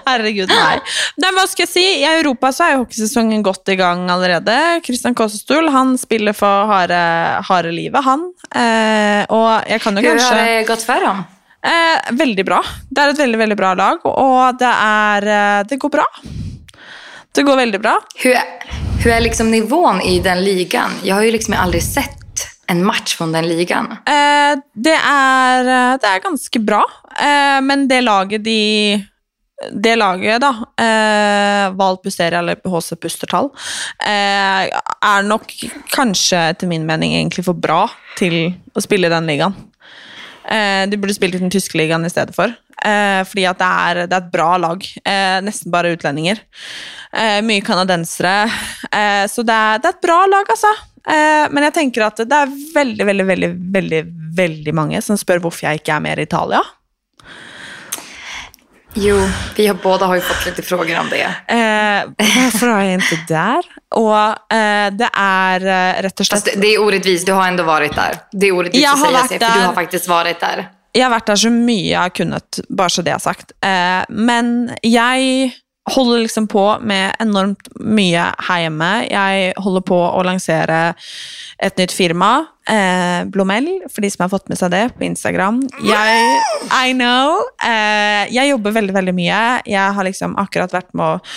[0.06, 0.80] Herregud, nej.
[1.16, 1.32] nej.
[1.36, 2.18] Vad ska jag säga?
[2.18, 4.82] I Europa så är hockeysäsongen gått igång allerede.
[4.84, 8.34] Christian Kåsestol, han spelar för Hare, Hare livet, han.
[8.56, 10.36] Eh, och jag kan Hur kanske...
[10.36, 11.24] har det gått för dem?
[11.66, 12.64] Eh, väldigt bra.
[12.90, 16.06] Det är ett väldigt, väldigt bra lag och det, är, eh, det går bra.
[17.32, 18.02] Det går väldigt bra.
[18.16, 18.38] Hur,
[19.04, 20.92] hur är liksom nivån i den ligan?
[21.04, 23.92] Jag har ju liksom aldrig sett en match från den ligan.
[23.92, 26.86] Eh, det, är, eh, det är ganska bra,
[27.20, 29.06] eh, men det laget de
[29.74, 33.50] det laget, da, eh, Val eller HC Pustertall,
[34.00, 34.62] eh,
[35.02, 35.42] är nog
[35.88, 39.54] kanske etter min mening egentlig for bra till att spela i den ligan.
[40.46, 42.54] Eh, de burde spilt i den tyske ligaen i stedet for.
[42.86, 44.86] Eh, fordi at det er, det er et bra lag.
[45.06, 46.41] Eh, nesten bare utlendinger.
[47.13, 48.36] Eh, mye canadensere.
[48.91, 50.74] Eh, så det er, det er, et bra lag, altså.
[51.02, 54.04] Eh, men jeg tenker at det er veldig, veldig, veldig, veldig,
[54.38, 56.62] veldig mange som spør hvorfor jeg ikke er mer i Italia.
[58.94, 59.15] Jo,
[59.56, 61.24] vi har båda har ju fått lite frågor om det.
[61.24, 62.10] Eh,
[62.44, 63.63] varför är jag inte där?
[63.89, 66.44] Och eh, det är eh, rätt och slett...
[66.44, 68.17] Fast det är orättvist, du har ändå varit där.
[68.32, 70.70] Det är orättvist jag att säga sig, för du har faktiskt varit där.
[70.91, 73.51] Jag har varit där så mycket jag har kunnat, bara så det er sagt.
[73.62, 75.51] Eh, men jag
[75.89, 79.06] håller liksom på med enormt mycket här hemma.
[79.08, 80.93] Jag håller på att lansera
[81.58, 85.69] ett nytt firma, eh, Blomell, för de som har fått med sig det på Instagram.
[85.84, 87.39] Jag, I know.
[87.63, 89.62] Eh, jeg jobbar väldigt, väldigt mycket.
[89.65, 91.27] Jag har liksom akkurat varit med och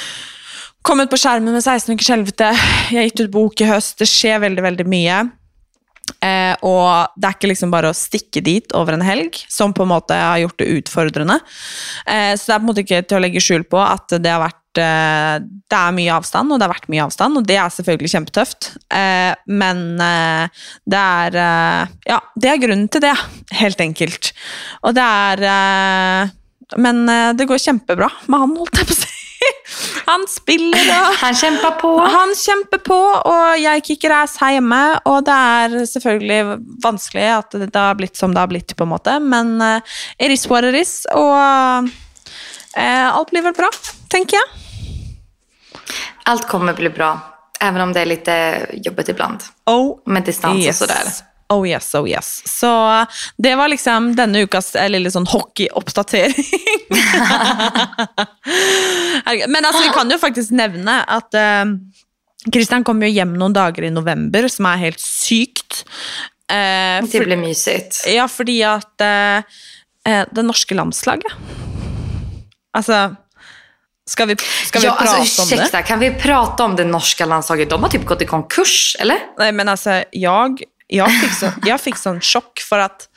[0.83, 2.59] kommit på skärmen med 16 ukers helvete.
[2.91, 3.99] Jag har gitt ut bok i høst.
[3.99, 5.27] Det skjer väldigt, väldigt mycket.
[6.25, 9.85] Eh, og det er ikke liksom bare å stikke dit over en helg, som på
[9.85, 11.39] en måte har gjort det utfordrende.
[12.07, 14.33] Eh, så det er på en måte ikke til å legge skjul på at det
[14.33, 17.59] har vært eh, Det er mye avstand, og det har vært mye avstand, og det
[17.61, 18.71] er selvfølgelig kjempetøft.
[19.01, 23.17] Eh, men eh, det er eh, Ja, det er grunnen til det,
[23.61, 24.33] helt enkelt.
[24.85, 26.33] Og det er
[26.81, 27.05] Men
[27.37, 29.24] det går kjempebra med han, holdt jeg på å si.
[30.11, 31.93] Han spiller og Han kämpar på.
[31.99, 34.81] Han kämpar på, og jeg kicker ass her hjemme.
[35.11, 36.41] Og det er selvfølgelig
[36.85, 39.19] vanskelig at det har blitt som det har blitt, på en måte.
[39.21, 41.03] Men uh, it is what it is.
[41.15, 41.35] Og
[42.77, 43.71] uh, alt blir väl bra,
[44.09, 44.47] tänker jag.
[46.25, 47.19] Allt kommer bli bra.
[47.61, 49.43] Även om det är lite jobbigt ibland.
[49.67, 50.81] Oh, med distans yes.
[50.81, 51.34] och sådär.
[51.55, 52.59] Oh yes, oh yes.
[52.59, 56.35] Så det var liksom denne ukas eh, lille sånn hockeyoppdatering.
[59.49, 61.65] Men alltså, vi kan ju faktiskt nämna att uh,
[62.53, 65.85] Christian kom ju hem några dagar i november, som är helt sykt.
[66.53, 68.05] Uh, det blir mysigt.
[68.09, 69.43] Ja, för att uh,
[70.31, 71.33] det norska landslaget
[72.73, 73.17] Alltså,
[74.07, 74.37] Ska vi,
[74.67, 75.83] ska vi ja, prata alltså, ursäkta, om det?
[75.83, 77.71] Kan vi prata om det norska landslaget?
[77.71, 79.19] De har typ gått i konkurs, eller?
[79.39, 83.09] Nej, men alltså jag jag fick, så, jag fick sån chock för att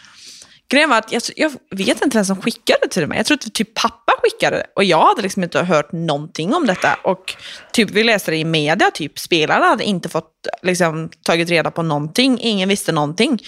[0.70, 3.18] Grejen var att jag, jag, vet inte vem som skickade till mig.
[3.18, 4.66] Jag tror att typ pappa skickade det.
[4.76, 7.00] Och jag hade liksom inte hört någonting om detta.
[7.04, 7.36] Och
[7.74, 11.84] typ, vi läste det i media, typ spelarna hade inte fått liksom, tagit reda på
[11.84, 12.40] någonting.
[12.42, 13.40] Ingen visste någonting.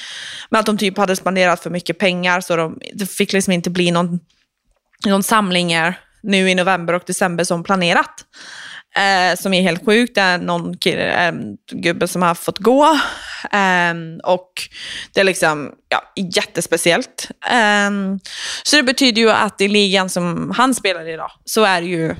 [0.49, 3.69] Men att de typ hade spenderat för mycket pengar så de, det fick liksom inte
[3.69, 4.19] bli någon,
[5.05, 8.25] någon samlingar nu i november och december som planerat
[8.95, 10.15] eh, som är helt sjukt.
[10.15, 11.33] Det är någon kille, eh,
[11.71, 12.99] gubbe som har fått gå.
[13.43, 14.51] Um, och
[15.13, 17.31] det är liksom ja, jättespeciellt.
[17.87, 18.19] Um,
[18.63, 21.87] så det betyder ju att i ligan som han spelar i idag så är det
[21.87, 22.15] ju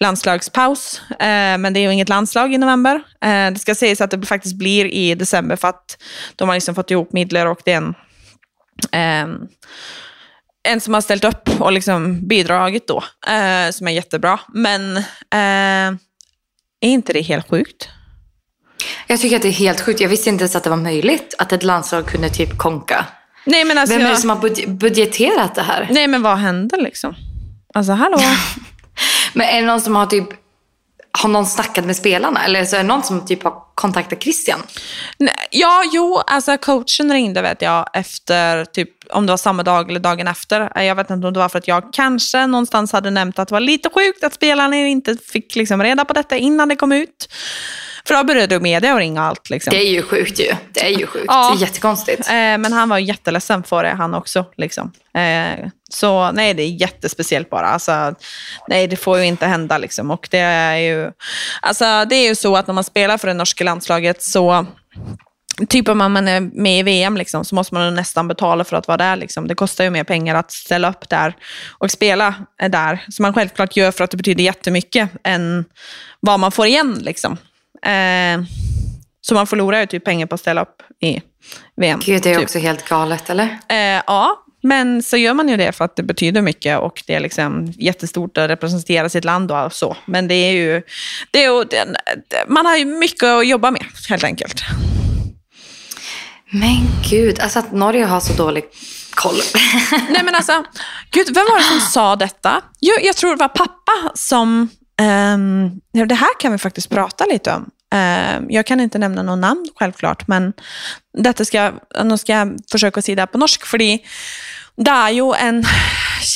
[0.00, 2.94] landslagspaus, Uh, men det är ju inget landslag i november.
[2.94, 6.02] Uh, det ska sägas att det faktiskt blir i december för att
[6.36, 7.94] de har liksom fått ihop midler och det är en,
[9.24, 9.48] um,
[10.68, 14.40] en som har ställt upp och liksom bidragit då, eh, som är jättebra.
[14.54, 15.98] Men eh,
[16.80, 17.88] är inte det helt sjukt?
[19.06, 20.00] Jag tycker att det är helt sjukt.
[20.00, 23.06] Jag visste inte ens att det var möjligt att ett landslag kunde typ konka.
[23.44, 25.88] Nej men alltså, Vem är det jag, som har budg- budgeterat det här?
[25.90, 27.14] nej men vad händer liksom?
[27.74, 28.18] Alltså hallå?
[29.32, 30.28] Men är det någon som har typ
[31.18, 32.44] har någon snackat med spelarna?
[32.44, 34.58] Eller så är det någon som typ har kontaktat Christian?
[35.18, 39.90] Nej, Ja, jo, alltså coachen ringde vet jag efter, typ om det var samma dag
[39.90, 40.82] eller dagen efter.
[40.82, 43.52] Jag vet inte om det var för att jag kanske någonstans hade nämnt att det
[43.54, 47.28] var lite sjukt att spelarna inte fick liksom reda på detta innan det kom ut.
[48.06, 49.50] För då började media att ringa allt.
[49.50, 49.70] Liksom.
[49.70, 50.54] Det är ju sjukt ju.
[50.72, 51.24] Det är ju sjukt.
[51.28, 51.50] Ja.
[51.54, 52.28] Det är jättekonstigt.
[52.28, 54.44] Eh, men han var jätteledsen för det, han också.
[54.56, 54.92] Liksom.
[55.14, 57.66] Eh, så nej, det är jättespeciellt bara.
[57.66, 58.14] Alltså,
[58.68, 59.78] nej, det får ju inte hända.
[59.78, 60.10] Liksom.
[60.10, 61.10] Och det är ju,
[61.62, 64.66] alltså, det är ju så att när man spelar för det norska landslaget så
[65.68, 68.88] Typ om man är med i VM liksom, så måste man nästan betala för att
[68.88, 69.16] vara där.
[69.16, 69.48] Liksom.
[69.48, 71.36] Det kostar ju mer pengar att ställa upp där
[71.78, 72.34] och spela
[72.70, 73.04] där.
[73.08, 75.64] Som man självklart gör för att det betyder jättemycket än
[76.20, 76.98] vad man får igen.
[77.00, 77.38] Liksom.
[77.84, 78.44] Eh,
[79.20, 81.22] så man förlorar ju typ pengar på att ställa upp i
[81.76, 82.00] VM.
[82.04, 82.44] Gud, det är typ.
[82.44, 83.58] också helt galet, eller?
[83.68, 87.14] Eh, ja, men så gör man ju det för att det betyder mycket och det
[87.14, 89.96] är liksom jättestort att representera sitt land och så.
[90.06, 90.82] Men det är ju,
[91.30, 94.62] det är man har ju mycket att jobba med helt enkelt.
[96.50, 98.64] Men gud, alltså att Norge har så dålig
[99.14, 99.36] koll.
[100.10, 100.64] Nej men alltså,
[101.10, 102.62] gud, vem var det som sa detta?
[102.80, 104.68] Jo, jag tror det var pappa som,
[105.92, 107.70] ja, det här kan vi faktiskt prata lite om.
[107.94, 110.52] Eh, jag kan inte nämna någon namn självklart, men
[111.18, 111.72] detta ska,
[112.04, 114.00] nu ska jag försöka säga det på norsk, för det
[114.86, 115.64] är ju en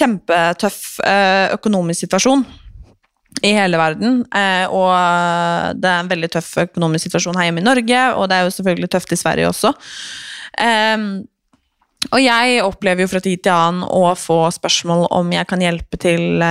[0.00, 2.44] jättetuff eh, ekonomisk situation
[3.42, 4.24] i hela världen.
[4.34, 4.90] Eh, och
[5.74, 8.50] det är en väldigt tuff ekonomisk situation här hemma i Norge, och det är ju
[8.50, 9.72] såklart tufft i Sverige också.
[10.58, 11.24] Ehm,
[12.10, 15.96] och jag upplever ju från tid till annan att få frågor om jag kan hjälpa
[15.96, 16.42] till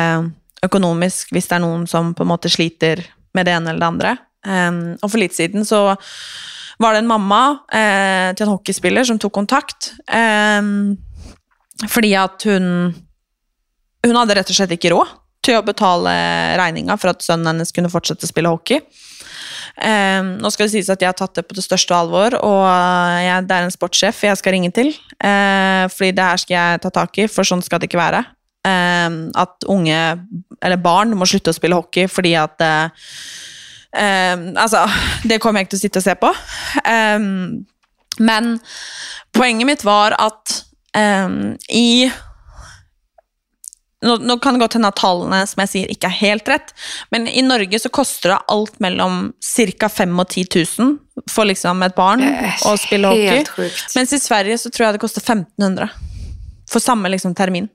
[0.61, 3.85] ekonomiskt, om det är någon som på något sätt sliter med det ena eller det
[3.85, 4.17] andra.
[4.45, 5.95] Um, og for litt siden så
[6.77, 7.41] var det en mamma
[7.73, 9.93] eh, til en hockeyspiller som tok kontakt.
[10.07, 10.97] ehm,
[11.87, 12.95] fordi at hun
[14.05, 15.09] Hun hadde rett og slett ikke råd
[15.43, 16.11] til å betale
[16.55, 18.79] regninga for at sønnen hennes kunne fortsette å spille hockey.
[19.77, 22.61] Eh, nå skal det sies at jeg har tatt det på det største alvor, og
[22.69, 24.93] eh, jeg, det er en sportssjef jeg skal ringe til.
[25.17, 28.21] Eh, fordi det her skal jeg ta tak i, for sånn skal det ikke være.
[28.69, 29.09] Eh,
[29.43, 29.99] at unge,
[30.61, 33.11] eller barn, må slutte å spille hockey fordi at eh,
[33.97, 34.85] eh, Altså,
[35.27, 36.31] det kommer jeg ikke til å sitte og se på.
[36.83, 37.27] Eh,
[38.17, 38.53] men
[39.35, 40.61] poenget mitt var at
[40.97, 41.27] eh,
[41.73, 41.89] i
[44.05, 46.73] nå, nå kan det godt hende at tallene som jeg sier ikke er helt rett,
[47.13, 49.89] men i Norge så koster det alt mellom ca.
[49.89, 50.45] 5 og 10
[50.77, 53.47] 000 for liksom et barn å spille hockey.
[53.55, 53.97] sjukt.
[53.97, 55.89] Mens i Sverige så tror jeg det koster 1500
[56.69, 57.69] for samme liksom termin.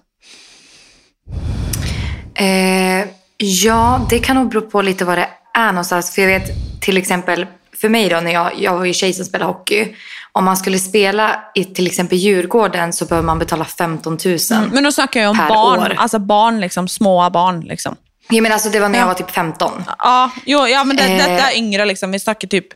[2.39, 3.09] Eh,
[3.43, 6.15] ja, det kan nog bero på lite vad det är någonstans.
[6.15, 7.47] För jag vet till exempel,
[7.81, 9.89] för mig då, när jag, jag var ju tjej som spelade hockey.
[10.33, 14.39] Om man skulle spela i till exempel Djurgården så behöver man betala 15 000.
[14.73, 15.95] Men nå snakker jeg om barn, år.
[15.99, 17.97] altså barn liksom, små barn liksom.
[18.29, 19.03] Jag menar, alltså, det var när Ja.
[19.03, 19.85] jag var typ 15.
[19.99, 21.17] Ja, jo, ja men det, Eh.
[21.19, 22.67] dette er yngre liksom, vi snakker typ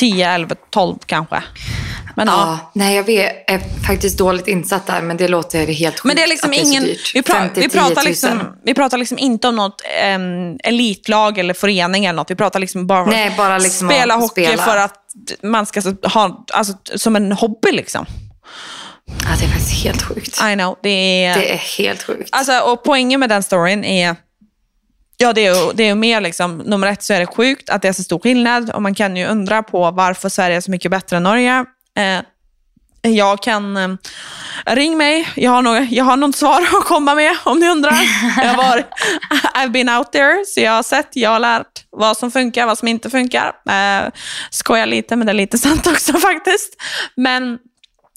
[0.00, 1.42] 10, 11, 12 kanskje.
[2.16, 2.32] Men ja.
[2.34, 6.16] Ja, nej, jag vet, är faktiskt dåligt insatt där, men det låter helt sjukt Men
[6.16, 6.82] det är liksom att det är ingen...
[6.82, 7.10] så dyrt.
[7.14, 8.04] Vi, pra, 5 till vi, 10 pratar 000.
[8.04, 12.30] liksom, vi pratar liksom inte om något em, elitlag eller förening eller något.
[12.30, 14.62] Vi pratar liksom bara Nej, bara liksom spela hockey spela.
[14.62, 14.94] för att
[15.42, 18.06] man ska ha, alltså, som en hobby liksom.
[19.06, 20.40] Ja, det är faktiskt helt sjukt.
[20.52, 20.76] I know.
[20.82, 22.28] Det är, Det är helt sjukt.
[22.32, 24.16] Alltså, och poängen med den storyn är,
[25.16, 27.70] ja det är ju, det är ju mer liksom, nummer ett så är det sjukt
[27.70, 30.60] att det är så stor skillnad och man kan ju undra på varför Sverige är
[30.60, 31.64] så mycket bättre än Norge.
[31.96, 32.20] Eh,
[33.02, 33.88] jag kan, eh,
[34.66, 37.98] ring mig, jag har, något, jag har något svar att komma med om ni undrar.
[38.42, 38.84] Jag var,
[39.54, 42.78] I've been out there, så jag har sett, jag har lärt vad som funkar, vad
[42.78, 43.52] som inte funkar.
[43.68, 44.10] Eh,
[44.50, 46.82] skojar lite, men det är lite sant också faktiskt.
[47.16, 47.58] Men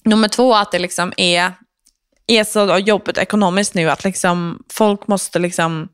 [0.04, 1.52] nummer två, att det liksom är
[2.30, 5.88] är så jobbigt ekonomiskt nu att liksom folk måste liksom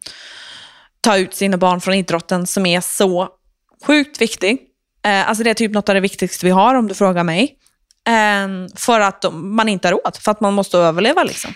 [1.05, 3.29] ta ut sina barn från idrotten som är så
[3.87, 4.59] sjukt viktig.
[5.05, 7.55] Eh, alltså det är typ något av det viktigaste vi har om du frågar mig.
[8.09, 11.23] Eh, för att de, man inte har råd, för att man måste överleva.
[11.25, 11.55] Liksom.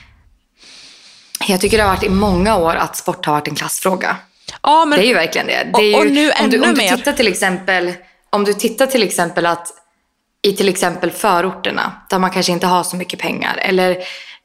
[1.48, 4.16] Jag tycker det har varit i många år att sport har varit en klassfråga.
[4.62, 5.70] Ja, men, Det är ju verkligen det.
[5.74, 6.96] det ju, Och- och nu om, du, ännu om, du mer.
[6.96, 7.92] tittar till exempel,
[8.30, 9.68] om du tittar till exempel att
[10.42, 13.96] i till exempel förorterna där man kanske inte har så mycket pengar eller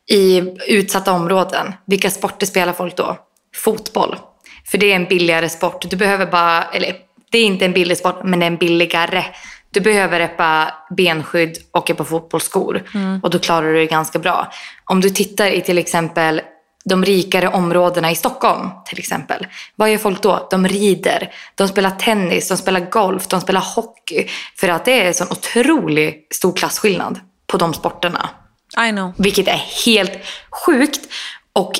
[0.10, 1.74] i utsatta områden.
[1.86, 3.18] Vilka sporter spelar folk då?
[3.56, 4.18] Fotboll.
[4.67, 5.89] För det är en billigare sport.
[5.89, 6.95] Du behöver bara, eller
[7.32, 9.23] det är inte en billig sport men det är en billigare.
[9.71, 12.84] Du behöver ett par benskydd och ett par fotbollsskor
[13.23, 14.52] och då klarar du det ganska bra.
[14.86, 16.41] Om du tittar i till exempel
[16.86, 19.47] de rikare områdena i Stockholm till exempel.
[19.76, 20.47] Vad gör folk då?
[20.52, 24.28] De rider, de spelar tennis, de spelar golf, de spelar hockey.
[24.56, 28.30] För att det är en sån otrolig stor klasskillnad på de sporterna.
[28.88, 29.13] I know.
[29.17, 30.12] Vilket är helt
[30.65, 30.99] sjukt.
[31.54, 31.71] Och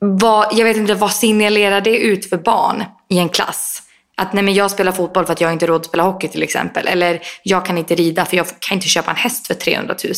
[0.00, 3.82] vad, jag vet inte, vad signalerar det ut för barn i en klass?
[4.16, 6.42] Att nej men jag spelar fotboll för att jag inte råd att spela hockey till
[6.42, 6.88] exempel.
[6.88, 10.14] Eller jag kan inte rida för jag kan inte köpa en häst för 300 000.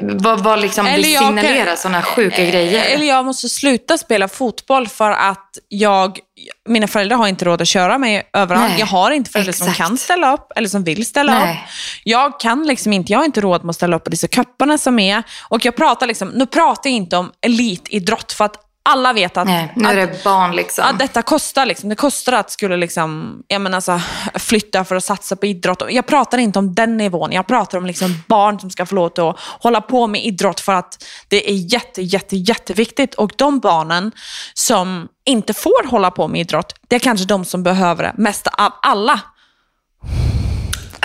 [0.00, 2.84] Vad, vad liksom Eller det kan- signalerar sådana sjuka grejer?
[2.84, 6.18] Eller jag måste sluta spela fotboll för att jag,
[6.68, 8.70] mina föräldrar har inte råd att köra mig överallt.
[8.70, 9.88] Nej, jag har inte föräldrar som exakt.
[9.88, 11.52] kan ställa upp eller som vill ställa Nej.
[11.52, 11.70] upp.
[12.04, 14.78] Jag kan liksom inte, jag har inte råd med att ställa upp på dessa kupparna
[14.78, 15.22] som är.
[15.48, 19.46] Och jag pratar liksom, nu pratar jag inte om elitidrott för att alla vet att,
[19.46, 20.84] nej, nu är att det barn liksom.
[20.86, 21.66] Ja, detta kostar.
[21.66, 21.88] Liksom.
[21.88, 24.00] Det kostar att skulle liksom, jag menar, alltså,
[24.34, 25.82] flytta för att satsa på idrott.
[25.90, 27.32] Jag pratar inte om den nivån.
[27.32, 30.72] Jag pratar om liksom barn som ska få lov att hålla på med idrott för
[30.72, 33.14] att det är jätte, jätte, jätteviktigt.
[33.14, 34.12] Och de barnen
[34.54, 38.46] som inte får hålla på med idrott, det är kanske de som behöver det mest
[38.46, 39.20] av alla.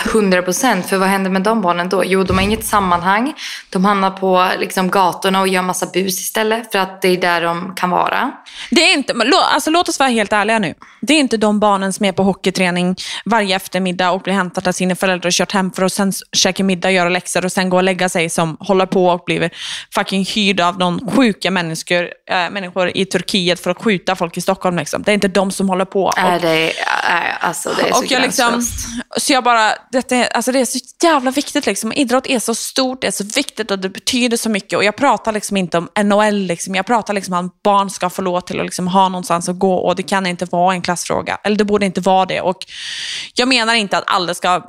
[0.05, 0.89] 100 procent.
[0.89, 2.05] För vad händer med de barnen då?
[2.05, 3.33] Jo, de har inget sammanhang.
[3.69, 6.71] De hamnar på liksom, gatorna och gör massa bus istället.
[6.71, 8.31] För att det är där de kan vara.
[8.71, 9.13] Det är inte,
[9.53, 10.73] alltså, låt oss vara helt ärliga nu.
[11.01, 14.73] Det är inte de barnen som är på hockeyträning varje eftermiddag och blir hämtade av
[14.73, 17.77] sina föräldrar och kört hem för att sen käka middag, göra läxor och sen gå
[17.77, 19.49] och lägga sig som håller på och blir
[19.95, 24.41] fucking hyrd av någon sjuka människor, äh, människor i Turkiet för att skjuta folk i
[24.41, 24.77] Stockholm.
[24.77, 25.03] Liksom.
[25.03, 26.03] Det är inte de som håller på.
[26.03, 26.71] Och, det,
[27.03, 28.87] är, alltså, det är så och jag liksom, gränslöst.
[29.17, 31.65] så jag bara, detta är, alltså det är så jävla viktigt.
[31.65, 31.93] Liksom.
[31.93, 34.77] Idrott är så stort, det är så viktigt och det betyder så mycket.
[34.77, 36.75] Och jag pratar liksom inte om NHL, liksom.
[36.75, 39.59] jag pratar liksom om att barn ska få lov till att liksom ha någonstans att
[39.59, 41.39] gå och det kan inte vara en klassfråga.
[41.43, 42.41] Eller det borde inte vara det.
[42.41, 42.57] Och
[43.35, 44.61] jag menar inte att alla ska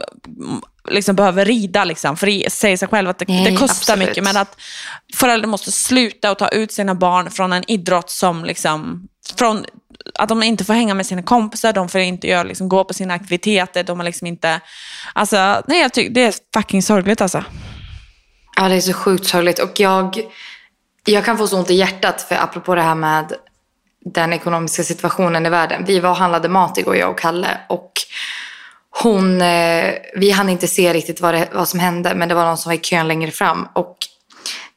[0.90, 4.08] liksom behöva rida, liksom, för det säger sig själv att det, Nej, det kostar absolut.
[4.08, 4.24] mycket.
[4.24, 4.56] Men att
[5.14, 9.64] föräldrar måste sluta och ta ut sina barn från en idrott som liksom, från
[10.14, 12.94] att de inte får hänga med sina kompisar, de får inte göra, liksom, gå på
[12.94, 14.60] sina aktiviteter, de har liksom inte...
[15.12, 17.44] Alltså, nej, jag tycker det är fucking sorgligt alltså.
[18.56, 19.58] Ja, det är så sjukt sorgligt.
[19.58, 20.20] Och jag,
[21.04, 23.32] jag kan få så ont i hjärtat för apropå det här med
[24.04, 25.84] den ekonomiska situationen i världen.
[25.84, 27.58] Vi var och handlade mat igår, jag och Kalle.
[27.68, 27.92] Och
[29.00, 32.44] hon, eh, vi hann inte se riktigt vad, det, vad som hände, men det var
[32.44, 33.68] någon som var i kön längre fram.
[33.72, 33.96] Och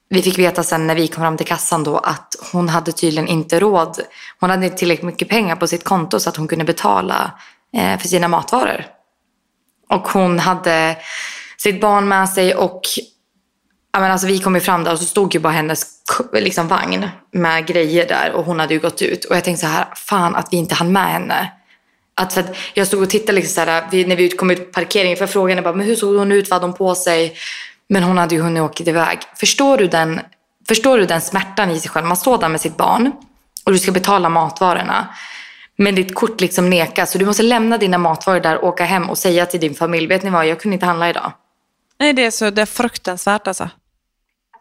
[0.09, 3.27] vi fick veta sen när vi kom fram till kassan då att hon hade tydligen
[3.27, 3.99] inte råd.
[4.39, 7.31] Hon hade inte tillräckligt mycket pengar på sitt konto så att hon kunde betala
[7.77, 8.85] eh, för sina matvaror.
[9.89, 10.97] Och hon hade
[11.57, 12.81] sitt barn med sig och
[13.95, 15.85] Ja, men alltså, vi kom ju fram där och så stod ju bara hennes
[16.33, 19.25] liksom, vagn med grejer där och hon hade ju gått ut.
[19.25, 21.51] Och jag tänkte så här, fan att vi inte hann med henne.
[22.21, 24.71] Att, för att jag stod och tittade liksom så här, när vi kom ut på
[24.73, 27.35] parkeringen för frågan bara, men hur såg hon ut, vad hade hon på sig?
[27.87, 29.19] Men hon hade ju hunnit åka iväg.
[29.35, 30.21] Förstår du, den,
[30.67, 32.05] förstår du den smärtan i sig själv?
[32.05, 33.11] Man står där med sitt barn
[33.65, 35.07] och du ska betala matvarorna.
[35.77, 39.17] Men ditt kort liksom nekas så du måste lämna dina matvaror där åka hem och
[39.17, 41.31] säga till din familj, vet ni vad, jag kunde inte handla idag.
[41.99, 43.69] Nej, det är, så, det är fruktansvärt alltså.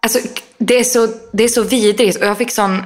[0.01, 0.19] Alltså,
[0.59, 2.83] det, är så, det är så vidrigt och jag fick sån...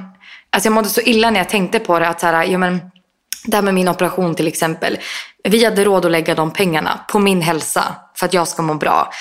[0.49, 2.07] Alltså jag mådde så illa när jag tänkte på det.
[2.07, 2.81] Att så här, ja, men,
[3.45, 4.97] det här med min operation till exempel.
[5.43, 8.73] Vi hade råd att lägga de pengarna på min hälsa för att jag ska må
[8.73, 9.11] bra.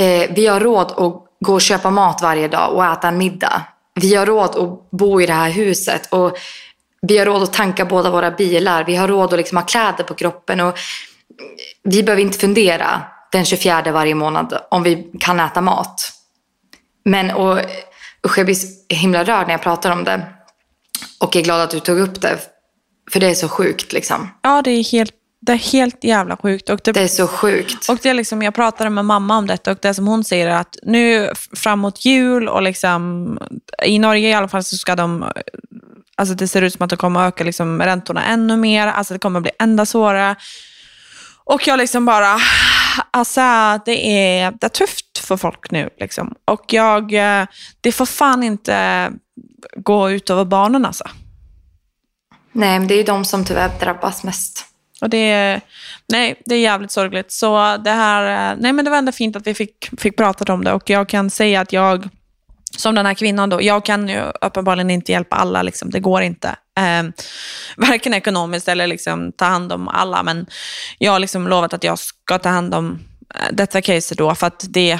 [0.00, 3.62] Eh, vi har råd att gå och köpa mat varje dag och äta en middag.
[3.94, 6.12] Vi har råd att bo i det här huset.
[6.12, 6.36] Och
[7.02, 8.84] vi har råd att tanka båda våra bilar.
[8.84, 10.60] Vi har råd att liksom ha kläder på kroppen.
[10.60, 10.78] Och
[11.82, 16.12] vi behöver inte fundera den 24 varje månad om vi kan äta mat.
[17.04, 17.58] Men och,
[18.26, 20.26] usch, jag blir så himla rörd när jag pratar om det.
[21.20, 22.38] Och är glad att du tog upp det.
[23.10, 24.28] För det är så sjukt liksom.
[24.42, 26.68] Ja, det är helt, det är helt jävla sjukt.
[26.70, 27.88] Och det, Det är så sjukt.
[27.88, 30.48] Och det är liksom, jag pratade med mamma om detta och det som hon säger
[30.48, 33.38] är att nu framåt jul och liksom,
[33.82, 35.32] i Norge i alla fall så ska de,
[36.16, 39.14] alltså det ser ut som att det kommer att öka liksom räntorna ännu mer, alltså
[39.14, 40.36] det kommer bli ända svårare.
[41.44, 42.38] Och jag liksom bara,
[43.10, 43.40] alltså
[43.84, 46.34] det är, det är tufft för folk nu liksom.
[46.44, 47.46] Och jag, eh,
[47.80, 49.10] det får fan inte
[49.76, 51.04] gå ut över barnen alltså.
[52.54, 54.66] Nej, men det är ju de som tyvärr drabbas mest.
[55.00, 55.60] Och det är,
[56.08, 57.32] nej, det är jävligt sorgligt.
[57.32, 60.52] Så det här, eh, nej men det var ändå fint att vi fick, fick prata
[60.52, 62.08] om det och jag kan säga att jag,
[62.76, 65.90] som den här kvinnan då, jag kan ju uppenbarligen inte hjälpa alla, liksom.
[65.90, 66.48] det går inte.
[66.78, 67.02] Eh,
[67.76, 70.46] varken ekonomiskt eller liksom ta hand om alla, men
[70.98, 72.98] jag har liksom lovat att jag ska ta hand om
[73.34, 74.98] eh, detta case då, för att det,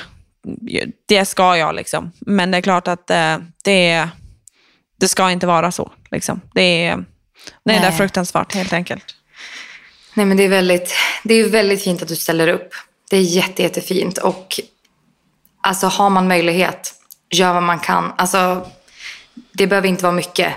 [1.08, 1.74] det ska jag.
[1.74, 2.12] Liksom.
[2.20, 4.08] Men det är klart att eh, det,
[5.00, 5.92] det ska inte vara så.
[6.10, 6.40] Liksom.
[6.54, 7.04] Det, är,
[7.62, 7.98] nej, det är Nej.
[7.98, 9.04] fruktansvärt helt enkelt.
[10.14, 12.74] Nej, men det är väldigt, det är väldigt fint att du ställer upp.
[13.10, 14.18] Det är jätte, jättefint.
[14.18, 14.60] Och
[15.60, 16.94] alltså, har man möjlighet,
[17.30, 18.12] gör vad man kan.
[18.16, 18.66] Alltså,
[19.52, 20.52] det behöver inte vara mycket.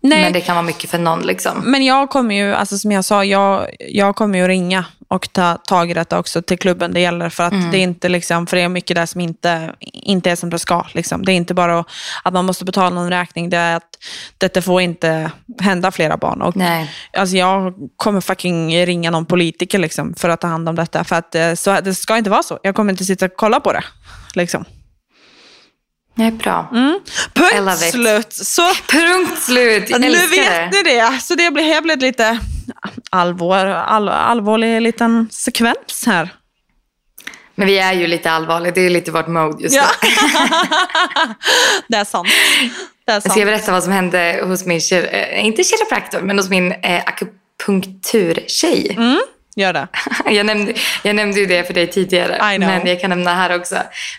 [0.00, 0.22] Nej.
[0.22, 1.22] Men det kan vara mycket för någon.
[1.22, 1.62] Liksom.
[1.64, 4.84] Men jag kommer ju, alltså som jag sa, jag, jag kommer ju ringa
[5.14, 7.28] och ta tag i detta också till klubben det gäller.
[7.28, 10.36] För att det är inte liksom, för det är mycket där som inte, inte är
[10.36, 10.86] som det ska.
[10.92, 11.24] Liksom.
[11.24, 11.84] Det är inte bara
[12.22, 13.98] att man måste betala någon räkning, det är att
[14.38, 16.42] detta får inte hända flera barn.
[16.42, 16.90] Och, Nej.
[17.12, 21.04] Alltså jag kommer fucking ringa någon politiker liksom, för att ta hand om detta.
[21.04, 22.58] För att eh, så, det ska inte vara så.
[22.62, 23.84] Jag kommer inte sitta och kolla på det.
[24.34, 24.64] Liksom.
[26.14, 26.68] Nej, bra.
[26.72, 27.00] Mm.
[27.34, 28.32] Punkt slut.
[28.32, 29.90] Så Punkt slut.
[29.90, 30.70] Jag nu vet det.
[30.72, 31.20] ni det.
[31.22, 32.38] Så det blir, här blev lite
[33.10, 36.28] allvar, all, allvarlig liten sekvens här.
[37.54, 38.72] Men vi är ju lite allvarliga.
[38.72, 39.82] Det är lite vårt mode just nu.
[40.02, 40.08] Ja.
[41.88, 42.28] det är sant.
[43.04, 43.44] Det är Jag ska sant.
[43.44, 48.94] berätta vad som hände hos min, eh, inte kiropraktor, men hos min eh, akupunkturtjej.
[48.96, 49.20] Mm,
[49.56, 49.88] gör det.
[50.30, 53.76] Jag, nämnde, jag nämnde ju det för dig tidigare, men jag kan nämna här också.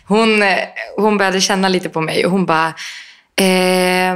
[0.08, 0.58] Hon, eh,
[0.98, 2.68] hon började känna lite på mig och hon bara,
[3.36, 4.16] eh,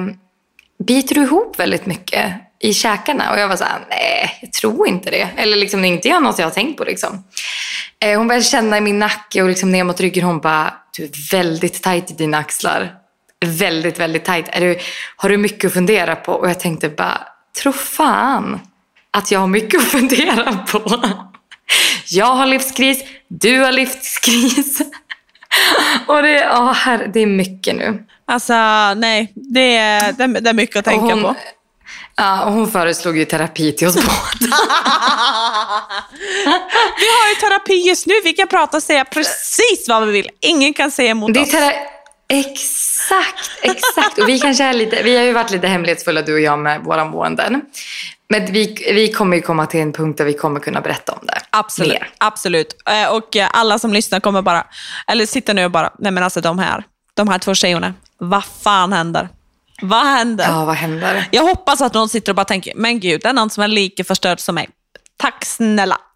[0.84, 3.32] biter du ihop väldigt mycket i käkarna?
[3.32, 5.30] Och jag var så här, nej, jag tror inte det.
[5.38, 6.84] Eller liksom, det är inte jag något jag har tänkt på.
[6.84, 7.24] Liksom.
[7.99, 10.24] Eh, hon började känna i min nacke och liksom ner mot ryggen.
[10.24, 12.93] Hon bara, du är väldigt tajt i dina axlar.
[13.45, 14.45] Väldigt, väldigt tajt.
[14.49, 14.80] Är du,
[15.16, 16.34] har du mycket att fundera på?
[16.34, 17.22] Och jag tänkte bara,
[17.62, 18.60] tro fan
[19.12, 21.01] att jag har mycket att fundera på.
[22.10, 24.82] Jag har livskris, du har livskris.
[26.07, 28.05] Och det, oh, herre, det är mycket nu.
[28.26, 28.53] Alltså,
[28.93, 29.34] nej.
[29.36, 31.36] Det är, det, är- mycket att tänka hon, på.
[32.22, 34.07] Ja, och hon föreslog ju terapi till oss båda.
[36.99, 38.13] Vi har ju terapi just nu.
[38.24, 40.30] Vi kan prata och säga precis vad vi vill.
[40.39, 41.74] Ingen kan säga emot Det är oss.
[42.30, 44.17] exakt, exakt.
[44.17, 46.82] Och vi kanske är lite, vi har ju varit lite hemlighetsfulla du och jag med
[46.84, 47.61] våra måenden.
[48.30, 51.26] Men vi, vi kommer ju komma till en punkt där vi kommer kunna berätta om
[51.26, 51.41] det.
[51.49, 51.91] Absolut.
[51.93, 52.09] Mer.
[52.17, 52.76] absolut.
[52.89, 54.67] Eh, Och eh, alla som lyssnar kommer bara,
[55.07, 58.43] eller sitter nu och bara, nej men alltså de här, de här två tjejerna, vad
[58.63, 59.30] fan händer?
[59.82, 60.46] Vad händer?
[60.46, 61.28] Ja, vad händer?
[61.32, 63.68] Jag hoppas att någon sitter och bara tänker, men gud, det är någon som är
[63.68, 64.70] lika förstörd som mig.
[65.18, 65.98] Tack snälla.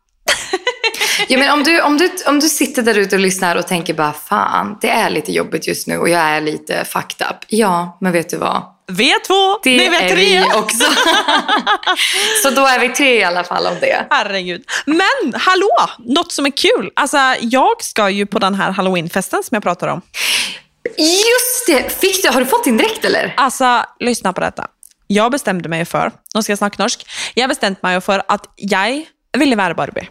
[1.28, 3.94] Ja, men om, du, om, du, om du sitter där ute och lyssnar och tänker
[3.94, 7.36] bara fan, det är lite jobbigt just nu och jag är lite fucked up.
[7.48, 8.64] Ja, men vet du vad?
[8.92, 10.16] V2, Det ni vet är tre.
[10.16, 10.86] vi också.
[12.44, 14.06] Så då är vi tre i alla fall om det.
[14.10, 14.64] Herregud.
[14.86, 16.92] Men hallå, något som är kul.
[16.96, 20.02] Alltså, jag ska ju på den här halloweenfesten som jag pratar om.
[20.98, 21.90] Just det!
[22.02, 23.34] Fick du, har du fått din dräkt eller?
[23.38, 24.68] Alltså, lyssna på detta.
[25.08, 29.06] Jag bestämde mig för, nu ska jag snacka norsk, jag bestämde mig för att jag
[29.38, 30.10] ville vara Barbie.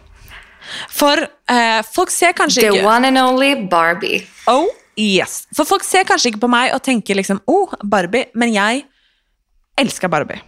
[0.89, 1.17] För
[1.49, 2.85] eh, folk ser kanske The inte...
[2.85, 4.27] one and only Barbie.
[4.47, 4.65] Oh,
[4.95, 5.47] yes.
[5.55, 8.81] För folk ser kanske inte på mig och tänker liksom, oh, Barbie, men jag
[9.81, 10.41] älskar Barbie.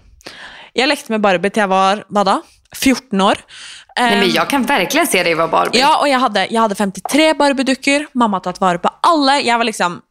[0.73, 2.41] Jag lekte med Barbie till jag var, vad då?
[2.75, 3.37] 14 år.
[3.99, 5.79] Nej, Ehm, men jag kan verkligen se dig vara Barbie.
[5.79, 8.07] Ja, och jag hade, jag hade 53 Barbie-duckor.
[8.11, 9.41] Mamma tagit vara på alla.
[9.41, 10.01] Jag var liksom,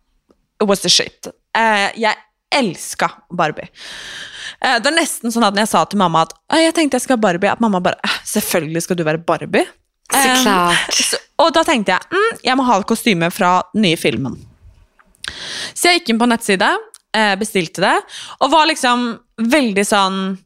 [0.63, 1.27] it was the shit.
[1.57, 2.15] Eh, jag
[2.55, 3.69] älskar Barbie.
[4.61, 6.95] Eh, det var nästan så att när jag sa till mamma att "Ah, jag tänkte
[6.95, 9.67] jag ska vara Barbie, att mamma bara, "Ah, selvfølgelig ska du vara Barbie.
[10.15, 10.93] Eh, Såklart.
[10.95, 14.37] så, och då tänkte jag, mm, jag måste ha kostymer från nya filmen.
[15.75, 16.79] Så jag gick in på nettsida,
[17.17, 18.01] eh, bestilte det
[18.39, 20.39] och var liksom väldigt sån,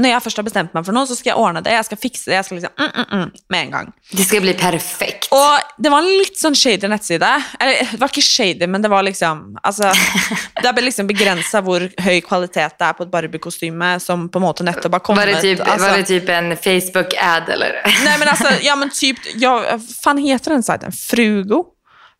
[0.00, 1.96] när jag först har bestämt mig för något så ska jag ordna det, jag ska
[1.96, 3.92] fixa det, jag ska liksom, mm, mm, mm, med en gång.
[4.12, 5.28] Det ska bli perfekt.
[5.30, 7.42] Och det var en lite sån shady nettsida.
[7.60, 9.82] Eller det var inte shady, men det var liksom, alltså,
[10.62, 14.60] det är liksom begränsa hur hög kvalitet det är på ett Barbie-kostym som på något
[14.60, 15.18] nettopp har kommit.
[15.18, 17.82] Var det, typ, alltså, var det typ en Facebook-ad eller?
[18.04, 20.92] Nej men alltså, ja men typ, ja, fan heter den sajten?
[20.92, 21.64] Frugo?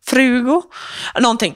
[0.05, 0.63] Frugo?
[1.19, 1.55] Någonting.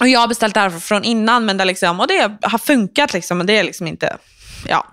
[0.00, 3.38] Och jag har beställt därför från innan, men det, liksom, och det har funkat liksom,
[3.38, 4.16] men det är liksom inte...
[4.68, 4.86] Ja.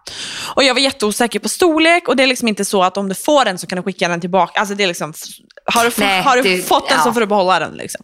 [0.55, 3.15] Och jag var jätteosäker på storlek och det är liksom inte så att om du
[3.15, 4.59] får den så kan du skicka den tillbaka.
[4.59, 5.13] Alltså det är liksom,
[5.65, 7.13] har du, Nej, har du det- fått den så ja.
[7.13, 7.73] får du behålla den.
[7.73, 8.01] Liksom.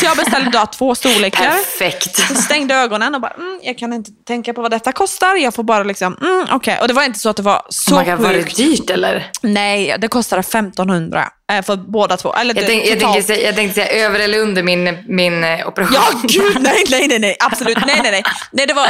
[0.00, 1.50] Så jag beställde då två storlekar.
[1.50, 2.38] Perfekt.
[2.44, 5.36] Stängde ögonen och bara, mm, jag kan inte tänka på vad detta kostar.
[5.36, 6.78] Jag får bara liksom, mm, okej.
[6.80, 8.56] Och det var inte så att det var så Oh God, var det sjukt.
[8.56, 9.30] dyrt eller?
[9.42, 11.26] Nej, det kostade 1500 eh,
[11.62, 12.34] för båda två.
[12.34, 15.68] Eller Jag, tänk, jag, tänkte, säga- jag tänkte säga över eller under min, min eh,
[15.68, 15.94] operation.
[15.94, 18.22] Ja, gud, nej, nej, nej, nej, absolut, nej, nej, nej.
[18.52, 18.88] nej det, var,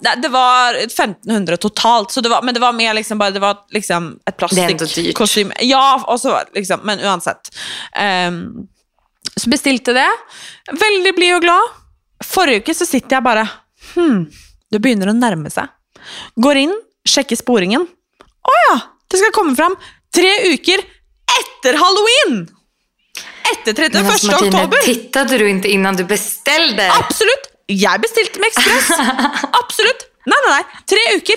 [0.00, 3.40] nej, det var 1500 totalt, så det var, men det var mer liksom bara, det
[3.40, 5.52] var liksom ett plastikkostym.
[5.60, 7.56] Ja, och så liksom, men oavsett.
[8.28, 8.66] Um,
[9.36, 10.08] så bestilte det,
[10.72, 11.62] väldigt blid och glad.
[12.24, 13.48] Förra veckan så sitter jag bara,
[13.94, 14.30] hmm,
[14.70, 15.64] det börjar att närma sig.
[16.34, 17.86] Går in, checkar sporingen.
[18.42, 18.80] Åh ja,
[19.10, 19.76] det ska komma fram
[20.14, 20.76] tre veckor
[21.40, 22.48] efter halloween!
[23.52, 24.78] Efter 31 Men alltså, Martina, oktober.
[24.78, 26.92] tittade du inte innan du beställde?
[26.92, 27.44] Absolut!
[27.66, 28.98] Jag beställde med Express.
[29.52, 30.00] Absolut.
[30.26, 30.64] Nej, nej, nej.
[30.88, 31.36] Tre veckor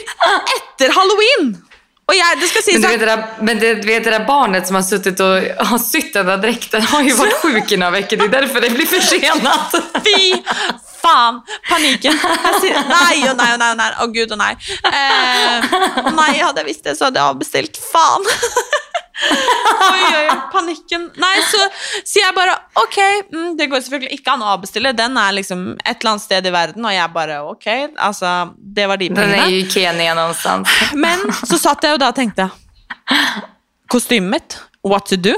[0.58, 1.66] efter halloween.
[2.08, 4.76] Och jag, det ska Men du vet, där, men du vet det där barnet som
[4.76, 8.18] har suttit och har sytt den där dräkten har ju varit sjuk i några veckor.
[8.18, 9.72] Det är därför det blir försenat.
[10.06, 10.44] Fy
[11.02, 12.20] fan, paniken.
[12.62, 13.94] Ser, nej, och nej, och nej, och nej.
[14.02, 14.58] Åh gud och nej.
[14.84, 15.66] Eh,
[16.16, 17.78] nej, hade jag visst det så hade jag beställt.
[17.92, 18.26] Fan.
[19.86, 21.08] Oi, oi, panikken.
[21.22, 21.62] Nei, så
[22.08, 22.98] sier jeg bare ok,
[23.34, 24.92] mm, det går selvfølgelig ikke an å avbestille.
[24.98, 27.68] Den er liksom et eller annet sted i verden, og jeg bare ok,
[28.08, 29.50] altså, det var de Den pengene.
[29.52, 30.70] ju i Kenya någonstans.
[31.06, 32.50] Men så satt jeg jo da og tenkte
[33.88, 35.36] Kostymet what to do?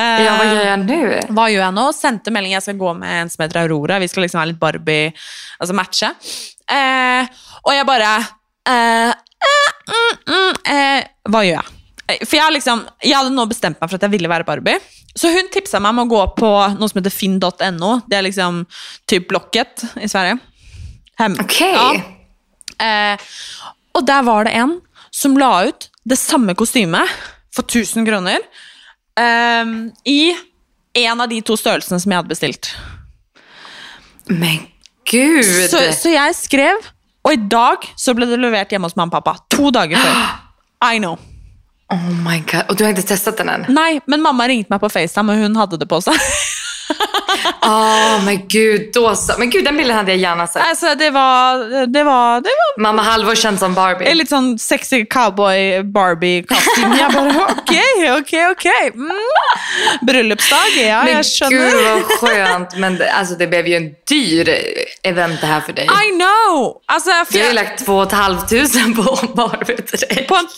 [0.00, 1.20] Eh, Ja, vad gör jag nu?
[1.30, 1.84] hva gjør jeg nå?
[1.94, 2.52] Sendte melding.
[2.56, 3.98] Jeg skal gå med en som heter Aurora.
[4.02, 5.12] Vi skal liksom være litt Barbie,
[5.60, 6.10] altså matche.
[6.70, 7.28] Eh,
[7.62, 8.10] og jeg bare
[8.66, 11.62] eh, eh, mm, mm, eh, gjør jeg?
[11.62, 14.80] Eh, For jeg, liksom, jeg hadde nå bestemt meg for at jeg ville være Barbie.
[15.16, 17.92] Så hun tipsa meg om å gå på noe som heter finn.no.
[18.10, 18.64] Det er liksom
[19.08, 20.36] typ Blocket i Sverige.
[21.20, 21.38] Hem.
[21.40, 21.78] Okej.
[21.78, 22.84] Ja.
[22.84, 23.28] Eh,
[23.94, 24.78] og der var det en
[25.14, 27.08] som la ut det samme kostymet
[27.54, 28.42] for 1000 kroner
[29.20, 29.74] eh,
[30.10, 30.34] i
[31.06, 32.72] en av de to størrelsene som jeg hadde bestilt.
[34.28, 34.66] Men
[35.10, 35.44] gud!
[35.70, 36.90] Så, så jeg skrev,
[37.24, 39.38] og i dag så ble det levert hjemme hos mamma og pappa.
[39.56, 40.26] To dager før.
[40.94, 41.16] I know.
[41.92, 42.62] Oh my god.
[42.68, 43.64] Och du har inte testat den än?
[43.68, 46.14] Nei, men mamma ringte meg på FaceTime, og hun hadde det på seg.
[47.62, 49.32] Åh men gud, då så.
[49.38, 50.62] Men gud, den bilden hade jag gärna sett.
[50.62, 51.56] altså, det var,
[51.86, 54.06] det var, det var Mamma Halvor känns som Barbie.
[54.10, 56.96] en litt sånn sexy cowboy Barbie-kostyme.
[56.98, 57.72] Jeg bare ok,
[58.20, 58.66] ok, ok.
[58.94, 59.10] Mm.
[60.02, 61.70] Bryllupsdag, ja, men jeg skjønner.
[61.70, 62.76] gud vad skönt.
[62.76, 64.54] Men det, alltså, det blev ju en dyr
[65.02, 65.84] event det här för dig.
[65.84, 66.80] I know!
[66.90, 70.26] For Du har ju lagt två och ett halvt tusen på Barbie till dig.
[70.26, 70.48] på en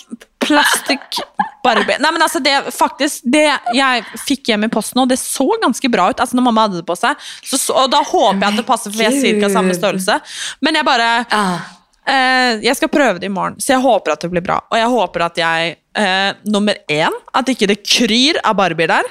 [0.46, 1.18] plastikk
[1.64, 1.96] Barbie.
[1.98, 3.44] Nei, men altså, det, faktisk, det
[3.74, 6.20] jeg fikk hjem i posten, og det så ganske bra ut.
[6.22, 7.16] Altså, når mamma hadde det på seg.
[7.42, 9.74] Så, så, og da håper jeg at det passer, for vi er cirka Gud.
[9.80, 10.20] størrelse.
[10.62, 11.58] Men jeg bare Ah.
[12.06, 14.60] eh, Jeg skal prøve det i morgen, så jeg håper at det blir bra.
[14.70, 19.02] Og jeg håper at jeg eh, Nummer én, at ikke det kryr av Barbier der.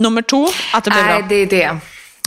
[0.00, 0.44] Nummer to,
[0.74, 1.28] at det blir Nej, bra.
[1.28, 1.80] det är det.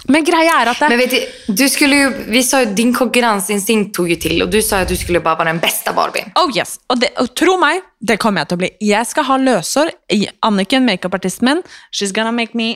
[0.08, 2.94] Men greia er at det, Men vet du, du skulle ju, vi sa ju, din
[2.94, 6.26] konkurrensinstinkt tog ju till och du sa att du skulle bara vara den bästa Barbie.
[6.36, 8.70] Oh yes, og, det, og tro meg, det kommer jeg til å bli.
[8.88, 11.64] Jeg skal ha løsår i Anniken, makeupartisten min.
[11.92, 12.76] She's gonna make me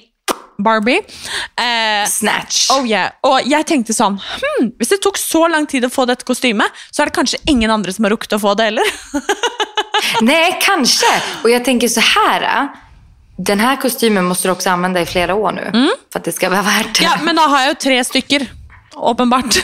[0.62, 1.00] Barbie.
[1.58, 2.68] Eh, Snatch.
[2.72, 3.12] oh yeah.
[3.26, 6.68] Og jeg tenkte sånn, hm, hvis det tok så lang tid å få dette kostymet,
[6.92, 8.94] så er det kanskje ingen andre som har rukket å få det heller.
[10.22, 11.22] Nej, kanske.
[11.44, 12.68] Och jag tänker så här.
[13.38, 15.90] Den här kostymen måste du också använda i flera år nu.
[16.12, 17.04] För att det ska vara värt det.
[17.04, 18.48] ja, men da har jeg jo tre stykker.
[18.96, 19.56] Åpenbart.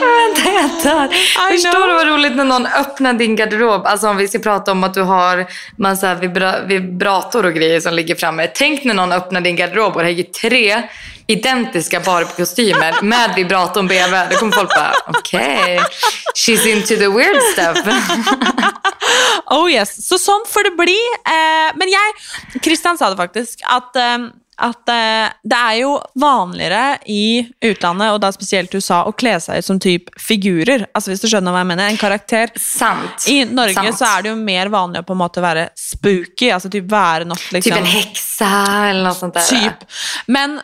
[0.00, 1.08] Vänta, jag dör.
[1.50, 3.86] Förstår du vad roligt när någon öppnar din garderob?
[3.86, 5.46] Alltså om vi ska prata om att du har
[5.78, 8.46] massa vibra- vibrator och grejer som ligger framme.
[8.54, 10.82] Tänk när någon öppnar din garderob och det är tre
[11.26, 14.20] identiska Barbie-kostymer med vibratorn bredvid.
[14.30, 15.80] Då kommer folk bara, okej,
[16.34, 17.78] she's into the weird stuff.
[19.52, 20.96] Oh yes, Så sånn får det bli.
[21.28, 24.18] Eh, men jeg, Kristian sa det faktisk, at, eh,
[24.56, 29.62] at eh, det er jo vanligere i utlandet, og da spesielt USA, å kle seg
[29.62, 30.86] ut som typ figurer.
[30.92, 31.88] Altså hvis du skjønner hva jeg mener.
[31.88, 32.52] En karakter.
[32.60, 33.26] Sant.
[33.32, 33.98] I Norge Sant.
[33.98, 37.28] så er det jo mer vanlig å på en måte være spooky, altså typ være
[37.28, 38.54] noe Typ liksom en häxa
[38.90, 39.48] eller något sånt där.
[39.48, 39.88] Typ.
[40.26, 40.60] Men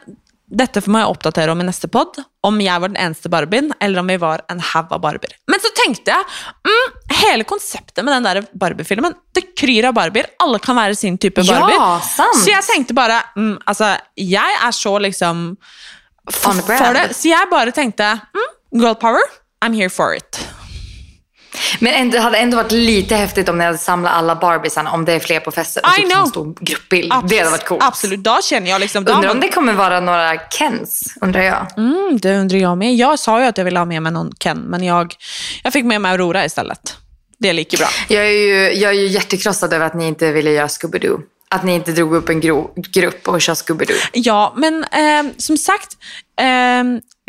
[0.49, 4.01] dette må jeg oppdatere om i neste pod, om jeg var den eneste Barbien, eller
[4.01, 5.35] om vi var en haug av Barbier.
[5.51, 6.25] Men så tenkte jeg,
[6.65, 11.19] mm, hele konseptet med den der Barbie-filmen, det kryr av Barbier, alle kan være sin
[11.21, 12.01] type Ja, Barbier.
[12.09, 12.41] sant.
[12.41, 15.51] Så jeg tenkte bare, mm, altså, jeg er så liksom
[16.31, 18.49] for, for det, så jeg bare tenkte, mm,
[18.81, 19.21] girl power,
[19.65, 20.41] I'm here for it.
[21.81, 25.13] Men det hade ändå varit lite häftigt om ni hade samlat alla Barbiesarna, om det
[25.13, 25.83] är fler på festen.
[25.99, 26.23] I typ know.
[26.23, 27.13] en stor gruppbild.
[27.29, 27.83] det hade varit coolt.
[27.83, 31.67] Absolut, da känner jag liksom, Undrar om det kommer vara några Kens, undrar jag.
[31.77, 32.95] Mm, det undrar jag med.
[32.95, 35.15] Jag sa ju att jag ville ha med mig någon Ken, men jag,
[35.63, 36.97] jag fick med mig Aurora istället.
[37.39, 37.89] Det är lika bra.
[38.09, 41.21] Jag är ju, jag är ju hjärtekrossad över att ni inte ville göra Scooby-Doo.
[41.51, 44.09] Att ni inte drog upp en gro, grupp och kör Scooby-Doo.
[44.13, 45.97] Ja, men eh, som sagt,
[46.41, 46.85] eh,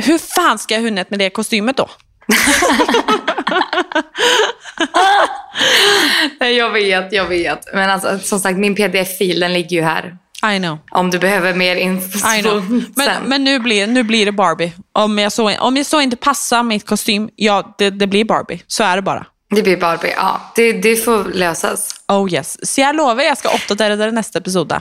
[0.06, 1.90] hur fan ska jag hinna med det kostymet då?
[6.40, 7.74] Nej, Jag vet, jag vet.
[7.74, 10.18] Men alltså, som sagt, min pdf-fil den ligger ju här.
[10.56, 10.78] I know.
[10.92, 12.20] Om du behöver mer info.
[12.96, 14.74] Men, men nu, blir, nu blir det Barbie.
[14.92, 18.64] Om jag, så, om jag så inte passar mitt kostym, ja, det, det blir Barbie.
[18.68, 19.26] Så är det bara.
[19.50, 20.52] Det blir Barbie, ja.
[20.56, 21.96] Det, det får lösas.
[22.08, 22.74] Oh yes.
[22.74, 24.72] Så jag lovar, jag ska uppdatera det nästa episod.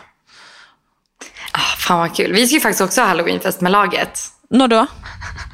[1.52, 2.32] Ah, fan vad kul.
[2.32, 4.20] Vi ska ju faktiskt också ha halloweenfest med laget.
[4.50, 4.86] När då?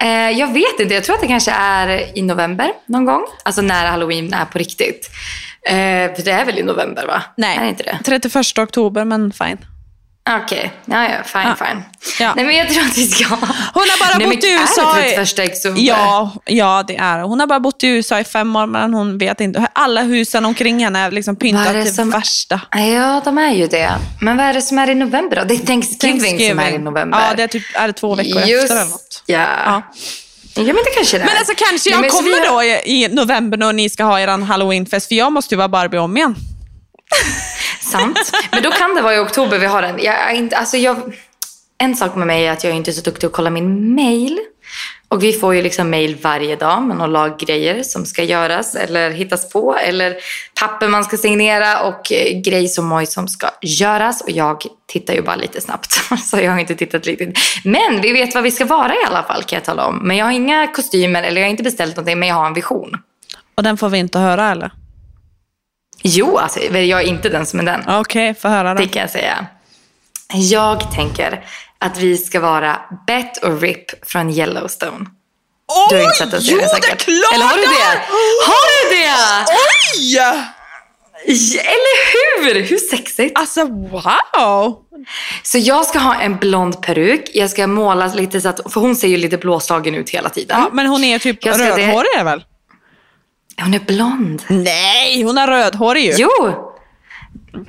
[0.00, 3.26] Eh, jag vet inte, jag tror att det kanske är i november någon gång.
[3.42, 5.10] Alltså när halloween är på riktigt.
[5.66, 5.74] Eh,
[6.14, 7.22] för det är väl i november va?
[7.36, 7.98] Nej, Är det inte det?
[8.04, 9.58] 31 oktober, men fine.
[10.30, 11.66] Okej, ja, ja, fine, Ja.
[11.66, 11.82] fine.
[12.20, 12.32] Ja.
[12.36, 13.24] Nej men jag tror att vi ska...
[13.24, 13.38] Hon
[13.74, 15.80] har bara Nej, bott men i är USA det i- 31 oktober?
[15.82, 17.24] Ja, ja, det är det.
[17.24, 19.66] Hon har bara bott i USA i fem år, men hon vet inte.
[19.72, 22.60] Alla husen omkring henne är liksom är pyntat det till som- värsta.
[22.70, 23.92] Ja, de är ju det.
[24.20, 25.44] Men vad är det som är i november då?
[25.44, 27.18] Det är Thanksgiving, som är i november.
[27.28, 29.22] Ja, det är typ är det två veckor Just, efter eller något.
[29.26, 29.46] Ja.
[29.64, 29.82] Ja.
[30.54, 31.26] Ja men det kanske det är.
[31.26, 33.90] Men alltså kanske Nej, jag men så kommer har- då i, i november när ni
[33.90, 36.34] ska ha er halloweenfest, för jag måste ju vara Barbie om igen.
[37.80, 38.32] Sant.
[38.50, 39.98] Men då kan det vara i oktober vi har den.
[40.02, 40.96] Jag inte, alltså jag,
[41.78, 43.94] en sak med mig är att jag är inte är så duktig att kolla min
[43.94, 44.38] mail.
[45.08, 49.10] Och vi får ju liksom mail varje dag med några laggrejer som ska göras eller
[49.10, 49.76] hittas på.
[49.76, 50.16] Eller
[50.60, 54.20] papper man ska signera och eh, grej som moj som ska göras.
[54.20, 55.92] Och jag tittar ju bara lite snabbt.
[56.24, 57.38] Så jag har inte tittat riktigt.
[57.64, 59.96] Men vi vet vad vi ska vara i alla fall kan jag tala om.
[59.96, 62.54] Men jag har inga kostymer eller jag har inte beställt någonting men jag har en
[62.54, 62.98] vision.
[63.54, 64.70] Och den får vi inte höra eller?
[66.02, 67.84] Jo, alltså jag är inte den som är den.
[67.88, 68.88] Okej, få höra Det då.
[68.92, 69.46] kan jag säga.
[70.34, 71.44] Jag tänker
[71.78, 75.06] att vi ska vara Bet och Rip från Yellowstone.
[75.90, 77.04] Du har inte sett den serien det säkert.
[77.04, 78.02] klart Eller har du det?
[78.46, 79.52] Har du det?
[79.96, 80.18] Oj!
[81.58, 82.12] Eller
[82.54, 82.62] hur?
[82.62, 83.38] Hur sexigt?
[83.38, 84.76] Alltså wow!
[85.42, 87.30] Så jag ska ha en blond peruk.
[87.34, 90.60] Jag ska måla lite så att, för hon ser ju lite blåslagen ut hela tiden.
[90.60, 92.44] Ja, men hon är typ ska det- rödhårig är väl?
[93.60, 94.42] Hon är blond.
[94.48, 96.12] Nej, hon är rödhårig ju.
[96.18, 96.68] Jo!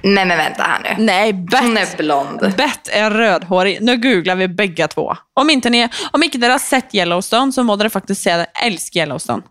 [0.02, 1.04] Nej men vänta här nu.
[1.04, 1.62] Nej, Bet.
[1.62, 2.40] Hon är blond.
[2.58, 3.78] Bet är rödhårig.
[3.82, 5.16] Nu googlar vi bägge två.
[5.34, 8.64] Om inte ni, om inte ni har sett Yellowstone så må ni faktiskt säga att
[8.64, 9.44] älskar Yellowstone.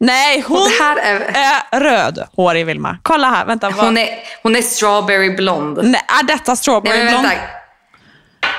[0.00, 2.98] Nej, hon här är- är rödhårig Vilma.
[3.02, 3.70] Kolla här, vänta.
[3.70, 4.08] Vad, Hon är,
[4.42, 5.78] hon är strawberry blond.
[5.82, 7.28] Nej, är detta strawberry Nej, men blond?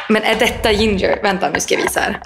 [0.09, 1.19] Men är detta ginger?
[1.23, 2.19] Vänta nu ska jag visa här.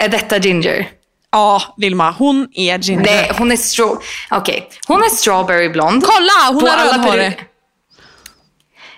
[0.00, 0.88] Är detta ginger?
[1.32, 3.04] Ja, Vilma, hon är ginger.
[3.04, 4.04] Nej, hon är straw...
[4.30, 6.04] Okej, hon är strawberry blond.
[6.04, 7.22] Kolla, hon På alla rödhårig.
[7.30, 7.44] peru-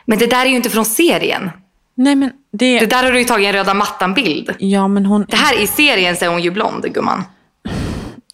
[0.05, 1.51] Men det där är ju inte från serien.
[1.97, 2.79] Nej, men det...
[2.81, 4.55] Det där har du ju tagit en röda mattan-bild.
[4.59, 5.27] Ja, men hon...
[5.29, 7.25] Det här i serien så är hon ju blond, gumman.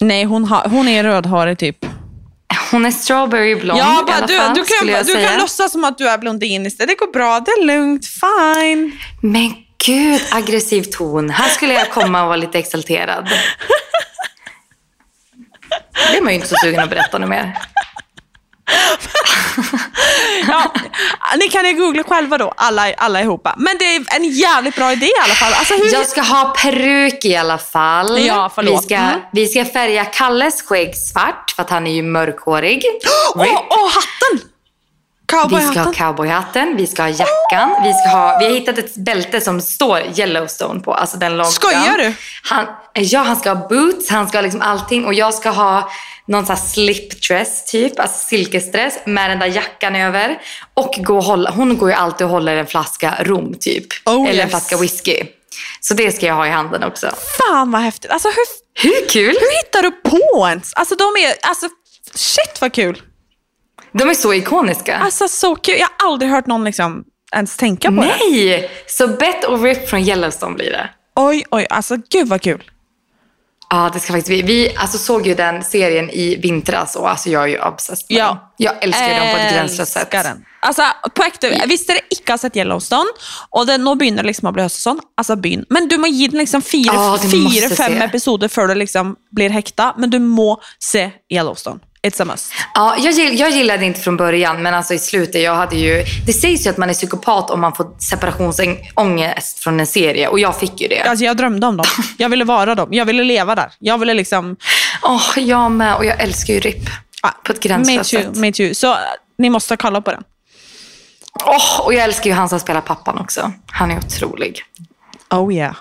[0.01, 1.85] Nej, hon, har, hon är rödhårig typ.
[2.71, 5.29] Hon är strawberry blond Ja, i bara, alla du, fall, du, kan, du säga.
[5.29, 6.89] kan låtsas som att du är blondin istället.
[6.99, 8.91] Det går bra, det är lugnt, fine.
[9.21, 9.53] Men
[9.85, 11.29] gud, aggressiv ton.
[11.29, 13.29] Här skulle jag komma och vara lite exalterad.
[16.11, 17.57] Det är man ju inte så sugen att berätta något mer.
[20.47, 20.71] Ja,
[21.39, 23.47] ni kan ju googla själva då, alla, alla ihop.
[23.57, 25.53] Men det är en jävligt bra idé i alla fall.
[25.53, 25.93] Alltså, hur...
[25.93, 28.19] Jag ska ha peruk i alla fall.
[28.25, 28.81] Ja, förlåt.
[28.83, 29.19] Vi ska, Mm.
[29.31, 32.83] vi ska färga Kalles skägg svart för att han är ju mörkhårig.
[33.35, 34.49] Åh, åh, hatten!
[35.49, 36.75] Vi ska ha Cowboyhatten.
[36.77, 40.79] vi ska ha jackan, vi, ska ha, vi har hittat ett bälte som står Yellowstone
[40.79, 41.51] på, alltså den loggan.
[41.51, 42.13] Skojar du?
[42.43, 45.91] Han, ja, han ska ha boots, han ska ha liksom allting och jag ska ha
[46.25, 50.41] någon sån här slipdress typ, alltså silkesdress med den där jackan över.
[50.73, 53.85] Och gå och hålla, hon går ju alltid och håller en flaska rom typ.
[54.05, 54.49] Oh, eller en yes.
[54.49, 55.23] flaska whisky.
[55.81, 57.11] Så det ska jag ha i handen också.
[57.37, 58.11] Fan vad häftigt.
[58.11, 58.45] Alltså, hur,
[58.89, 59.37] Hur kul?
[59.39, 60.73] hur hittar du på ens?
[60.73, 61.69] Alltså, de är, alltså,
[62.13, 63.01] shit vad kul.
[63.97, 64.97] De är så ikoniska.
[64.97, 65.75] Alltså så kul.
[65.79, 67.03] Jag har aldrig hört någon liksom
[67.35, 68.15] ens tänka på det.
[68.31, 68.69] Nej!
[68.87, 70.89] Så Bet och Rip från Yellowstone blir det.
[71.15, 72.63] Oj, oj, alltså gud vad kul.
[73.69, 74.41] Ja, det ska faktiskt bli.
[74.41, 78.17] Vi alltså, såg ju den serien i vintras och alltså, jag är ju obsessed med
[78.19, 78.27] Ja.
[78.27, 78.37] den.
[78.57, 80.11] Jag älskar den på ett gränslöst sätt.
[80.11, 80.45] Den.
[80.59, 80.83] Altså,
[81.15, 83.09] på ekte, Hvis dere ikke har sett Yellowstone,
[83.51, 85.65] og det, nå begynner det liksom å bli høst og sånn, altså begynn.
[85.69, 88.05] Men du må gi den liksom fire, Ja, du måste fire fem se.
[88.05, 91.79] episoder før du liksom blir hekta, men du må se Yellowstone.
[92.09, 92.51] It's a must.
[92.73, 96.03] Ja, jag, jag gillade inte från början, men alltså i slutet, jag hade ju...
[96.25, 100.39] Det sägs ju att man är psykopat om man får separationsångest från en serie och
[100.39, 101.01] jag fick ju det.
[101.01, 101.85] Alltså, jag drömde om dem.
[102.17, 102.87] Jag ville vara dem.
[102.93, 103.71] Jag ville leva där.
[103.79, 104.55] Jag ville liksom...
[105.03, 105.95] Åh, jag med.
[105.95, 106.89] Och jag älskar ju RIP.
[107.21, 108.35] ah, På ett gränslöst sätt.
[108.35, 108.73] me too.
[108.73, 108.97] Så
[109.37, 110.23] ni måste kolla på den.
[111.45, 113.51] Åh, och jag älskar ju han som spelar pappan också.
[113.71, 114.63] Han är otrolig.
[115.29, 115.75] Oh yeah.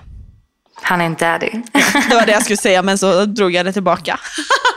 [0.82, 1.50] Han är en daddy.
[2.08, 4.20] Det var det jag skulle säga, men så drog jag det tillbaka.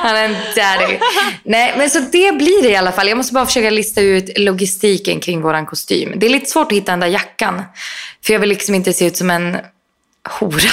[0.00, 0.98] Han är en daddy.
[1.42, 3.08] Nej, men så det blir det i alla fall.
[3.08, 6.12] Jag måste bara försöka lista ut logistiken kring våran kostym.
[6.16, 7.62] Det är lite svårt att hitta den där jackan.
[8.26, 9.56] För jag vill liksom inte se ut som en
[10.38, 10.70] hora.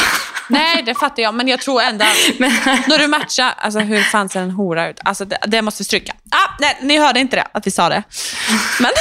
[0.50, 2.06] Nej, det fattar jag, men jag tror ändå...
[2.38, 2.52] Men,
[2.88, 5.00] När du matchar, alltså hur fan ser en hora ut?
[5.04, 6.14] Alltså det, det måste stryka.
[6.32, 8.04] Ah, nej, ni hörde inte det, att vi sa det.
[8.80, 8.92] Men,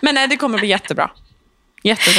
[0.00, 1.10] men nej, det kommer bli jättebra.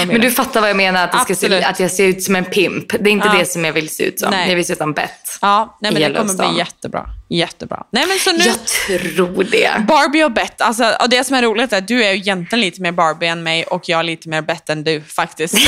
[0.07, 2.45] Men du fattar vad jag menar, att, det se, att jag ser ut som en
[2.45, 2.85] pimp.
[2.99, 3.39] Det är inte Ja.
[3.39, 4.29] det som jag vill se ut som.
[4.31, 4.49] Nej.
[4.49, 5.37] Jag vill se ut som Bett.
[5.41, 7.05] Ja, nej, men det kommer bli jättebra.
[7.29, 7.83] Jättebra.
[7.91, 8.43] Nej, men så nu...
[8.43, 9.85] Jag tror det.
[9.87, 12.61] Barbie och Bett, alltså, och det som är roligt är att du är ju egentligen
[12.61, 15.53] lite mer Barbie än mig och jag är lite mer Bett än du faktiskt.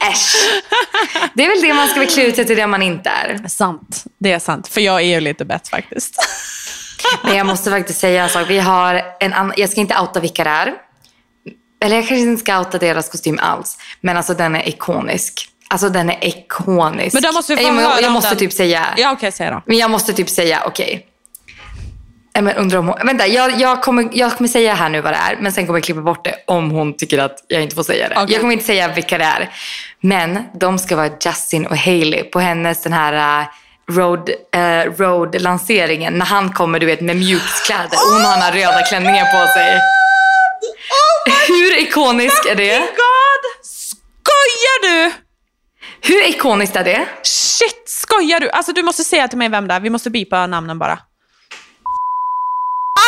[0.00, 0.34] Äsch.
[1.34, 3.48] Det är väl det man ska klä ut sig till det man inte är.
[3.48, 4.04] sant.
[4.20, 6.14] Det är sant, för jag är ju lite Bett faktiskt.
[7.24, 8.50] Men jag måste faktiskt säga en sak.
[8.50, 10.72] Vi har en annan, jag ska inte outa vilka det är.
[11.82, 13.78] Eller jag kanske inte ska outa deras kostym alls.
[14.00, 15.48] Men alltså den är ikonisk.
[15.68, 17.14] Alltså den är ikonisk.
[17.14, 18.38] Men då måste vi få jag, höra jag om måste den.
[18.38, 18.86] typ säga.
[18.96, 19.62] Ja, okej, säg då.
[19.66, 21.06] Men jag måste typ säga, okej.
[22.34, 25.12] Nej, men undrar om hon, vänta, jag, jag, kommer, jag kommer säga här nu vad
[25.12, 27.74] det är, men sen kommer jag klippa bort det om hon tycker att jag inte
[27.74, 28.14] får säga det.
[28.14, 28.32] Okej.
[28.32, 29.50] Jag kommer inte säga vilka det är.
[30.00, 33.46] Men de ska vara Justin och Hailey på hennes den här uh,
[33.96, 36.12] road, uh, road-lanseringen.
[36.12, 39.46] När han kommer du vet med mjukiskläder och hon har den här röda klänningen på
[39.52, 39.80] sig.
[41.48, 42.78] Hur ikonisk är det?
[42.78, 43.64] God!
[43.64, 45.12] Skojar du?
[46.00, 47.06] Hur ikoniskt är det?
[47.22, 48.50] Shit, skojar du?
[48.50, 49.80] Alltså du måste säga till mig vem det är.
[49.80, 50.98] Vi måste bipa namnen bara.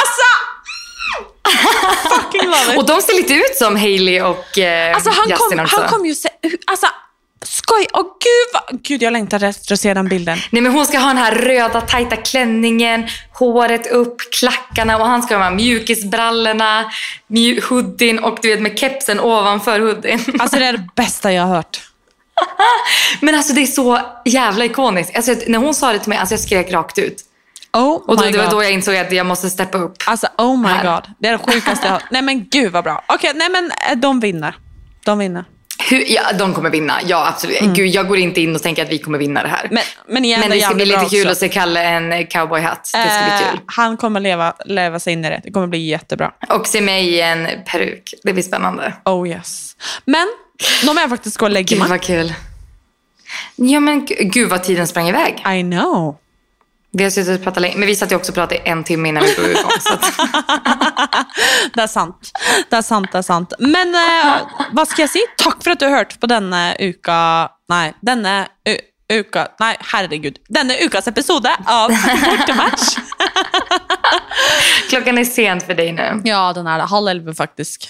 [0.01, 0.25] Alltså!
[2.15, 2.79] Fucking love it.
[2.79, 5.81] Och de ser lite ut som Hailey och eh, Alltså han Justin kom, också.
[5.81, 6.29] han kom ju se,
[6.67, 6.87] alltså
[7.45, 10.39] skoj, åh gud vad, gud jag längtar efter att se den bilden.
[10.51, 15.23] Nej men hon ska ha den här röda tajta klänningen, håret upp, klackarna och han
[15.23, 16.91] ska ha mjukisbrallorna,
[17.27, 20.21] mju- hoodien och du vet med kepsen ovanför hoodien.
[20.39, 21.81] Alltså det är det bästa jag har hört.
[23.21, 25.17] Men alltså det är så jävla ikoniskt.
[25.17, 27.17] Alltså, när hon sa det till mig, alltså jag skrek rakt ut.
[27.73, 28.53] Oh Och då, det var god.
[28.53, 29.97] då jag insåg att jag måste steppa upp.
[30.07, 30.95] Alltså oh my Här.
[30.95, 31.11] god.
[31.19, 33.05] Det är det sjukaste jag har Nej men gud vad bra.
[33.09, 34.55] Okej, nej men eh, de vinner.
[35.05, 35.45] De vinner.
[35.91, 37.61] Hur, ja, de kommer vinna, ja absolut.
[37.61, 39.69] Gud, jag går inte in och tänker att vi kommer vinna det här.
[39.71, 41.29] Men, men igen, Men det är ska bli lite kul också.
[41.29, 42.83] att se Kalle en cowboyhatt.
[42.85, 43.61] Det ska bli Eh, kul.
[43.67, 45.41] Han kommer leva, leva sig in i det.
[45.45, 46.31] Det kommer bli jättebra.
[46.49, 48.15] Och se mig i en peruk.
[48.23, 48.93] Det blir spännande.
[49.05, 49.77] Oh yes.
[50.05, 50.27] Men,
[50.83, 51.89] nu måste jag faktiskt gå och lägga Gud mig.
[51.89, 52.35] vad kul.
[53.57, 55.45] Ja men gu- gud vad tiden sprang iväg.
[55.59, 56.17] I know.
[56.97, 59.09] Vi har suttit och pratat länge, men vi satt ju också och pratade en timme
[59.09, 59.71] innan vi drog igång.
[59.81, 60.05] Så att,
[61.75, 62.33] Det är sant.
[62.71, 63.53] Det är sant, det är sant.
[63.59, 64.43] Men eh,
[64.73, 65.25] vad ska jag säga?
[65.39, 67.49] Tack för att du har hört på denna uka...
[67.69, 68.47] Nej, denna
[69.13, 69.49] uka...
[69.61, 70.37] Nej, herregud.
[70.49, 71.91] Denna ukas episode av
[72.25, 72.97] Bortematch.
[74.91, 76.21] klockan är sent för dig nu.
[76.25, 76.85] ja, den är det.
[76.85, 77.89] Halv elva faktiskt.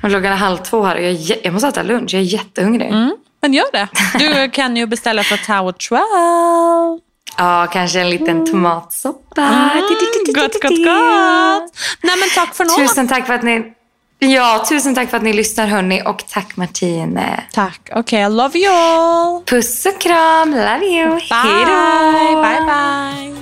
[0.00, 2.14] Klockan är halv två här och jag, jag måste äta lunch.
[2.14, 2.88] Jag är jättehungrig.
[2.88, 3.88] Mm, men gör det.
[4.18, 7.00] Du kan ju beställa för Tower 12.
[7.36, 9.42] Ja, kanske en liten tomatsoppa.
[9.42, 9.84] Mm,
[10.26, 11.72] gott, gott, gott.
[12.02, 12.86] Nej, men tack för nu.
[12.86, 13.72] Tusen tack för att ni...
[14.18, 16.02] Ja, tusen tack för att ni lyssnar hörni.
[16.06, 17.40] Och tack Martine.
[17.52, 17.90] Tack.
[17.94, 19.42] Okej, I love you all.
[19.44, 20.50] Puss och kram.
[20.50, 21.14] Love you.
[21.14, 21.22] Bye.
[21.30, 22.42] Hej då.
[22.42, 23.41] Bye, bye.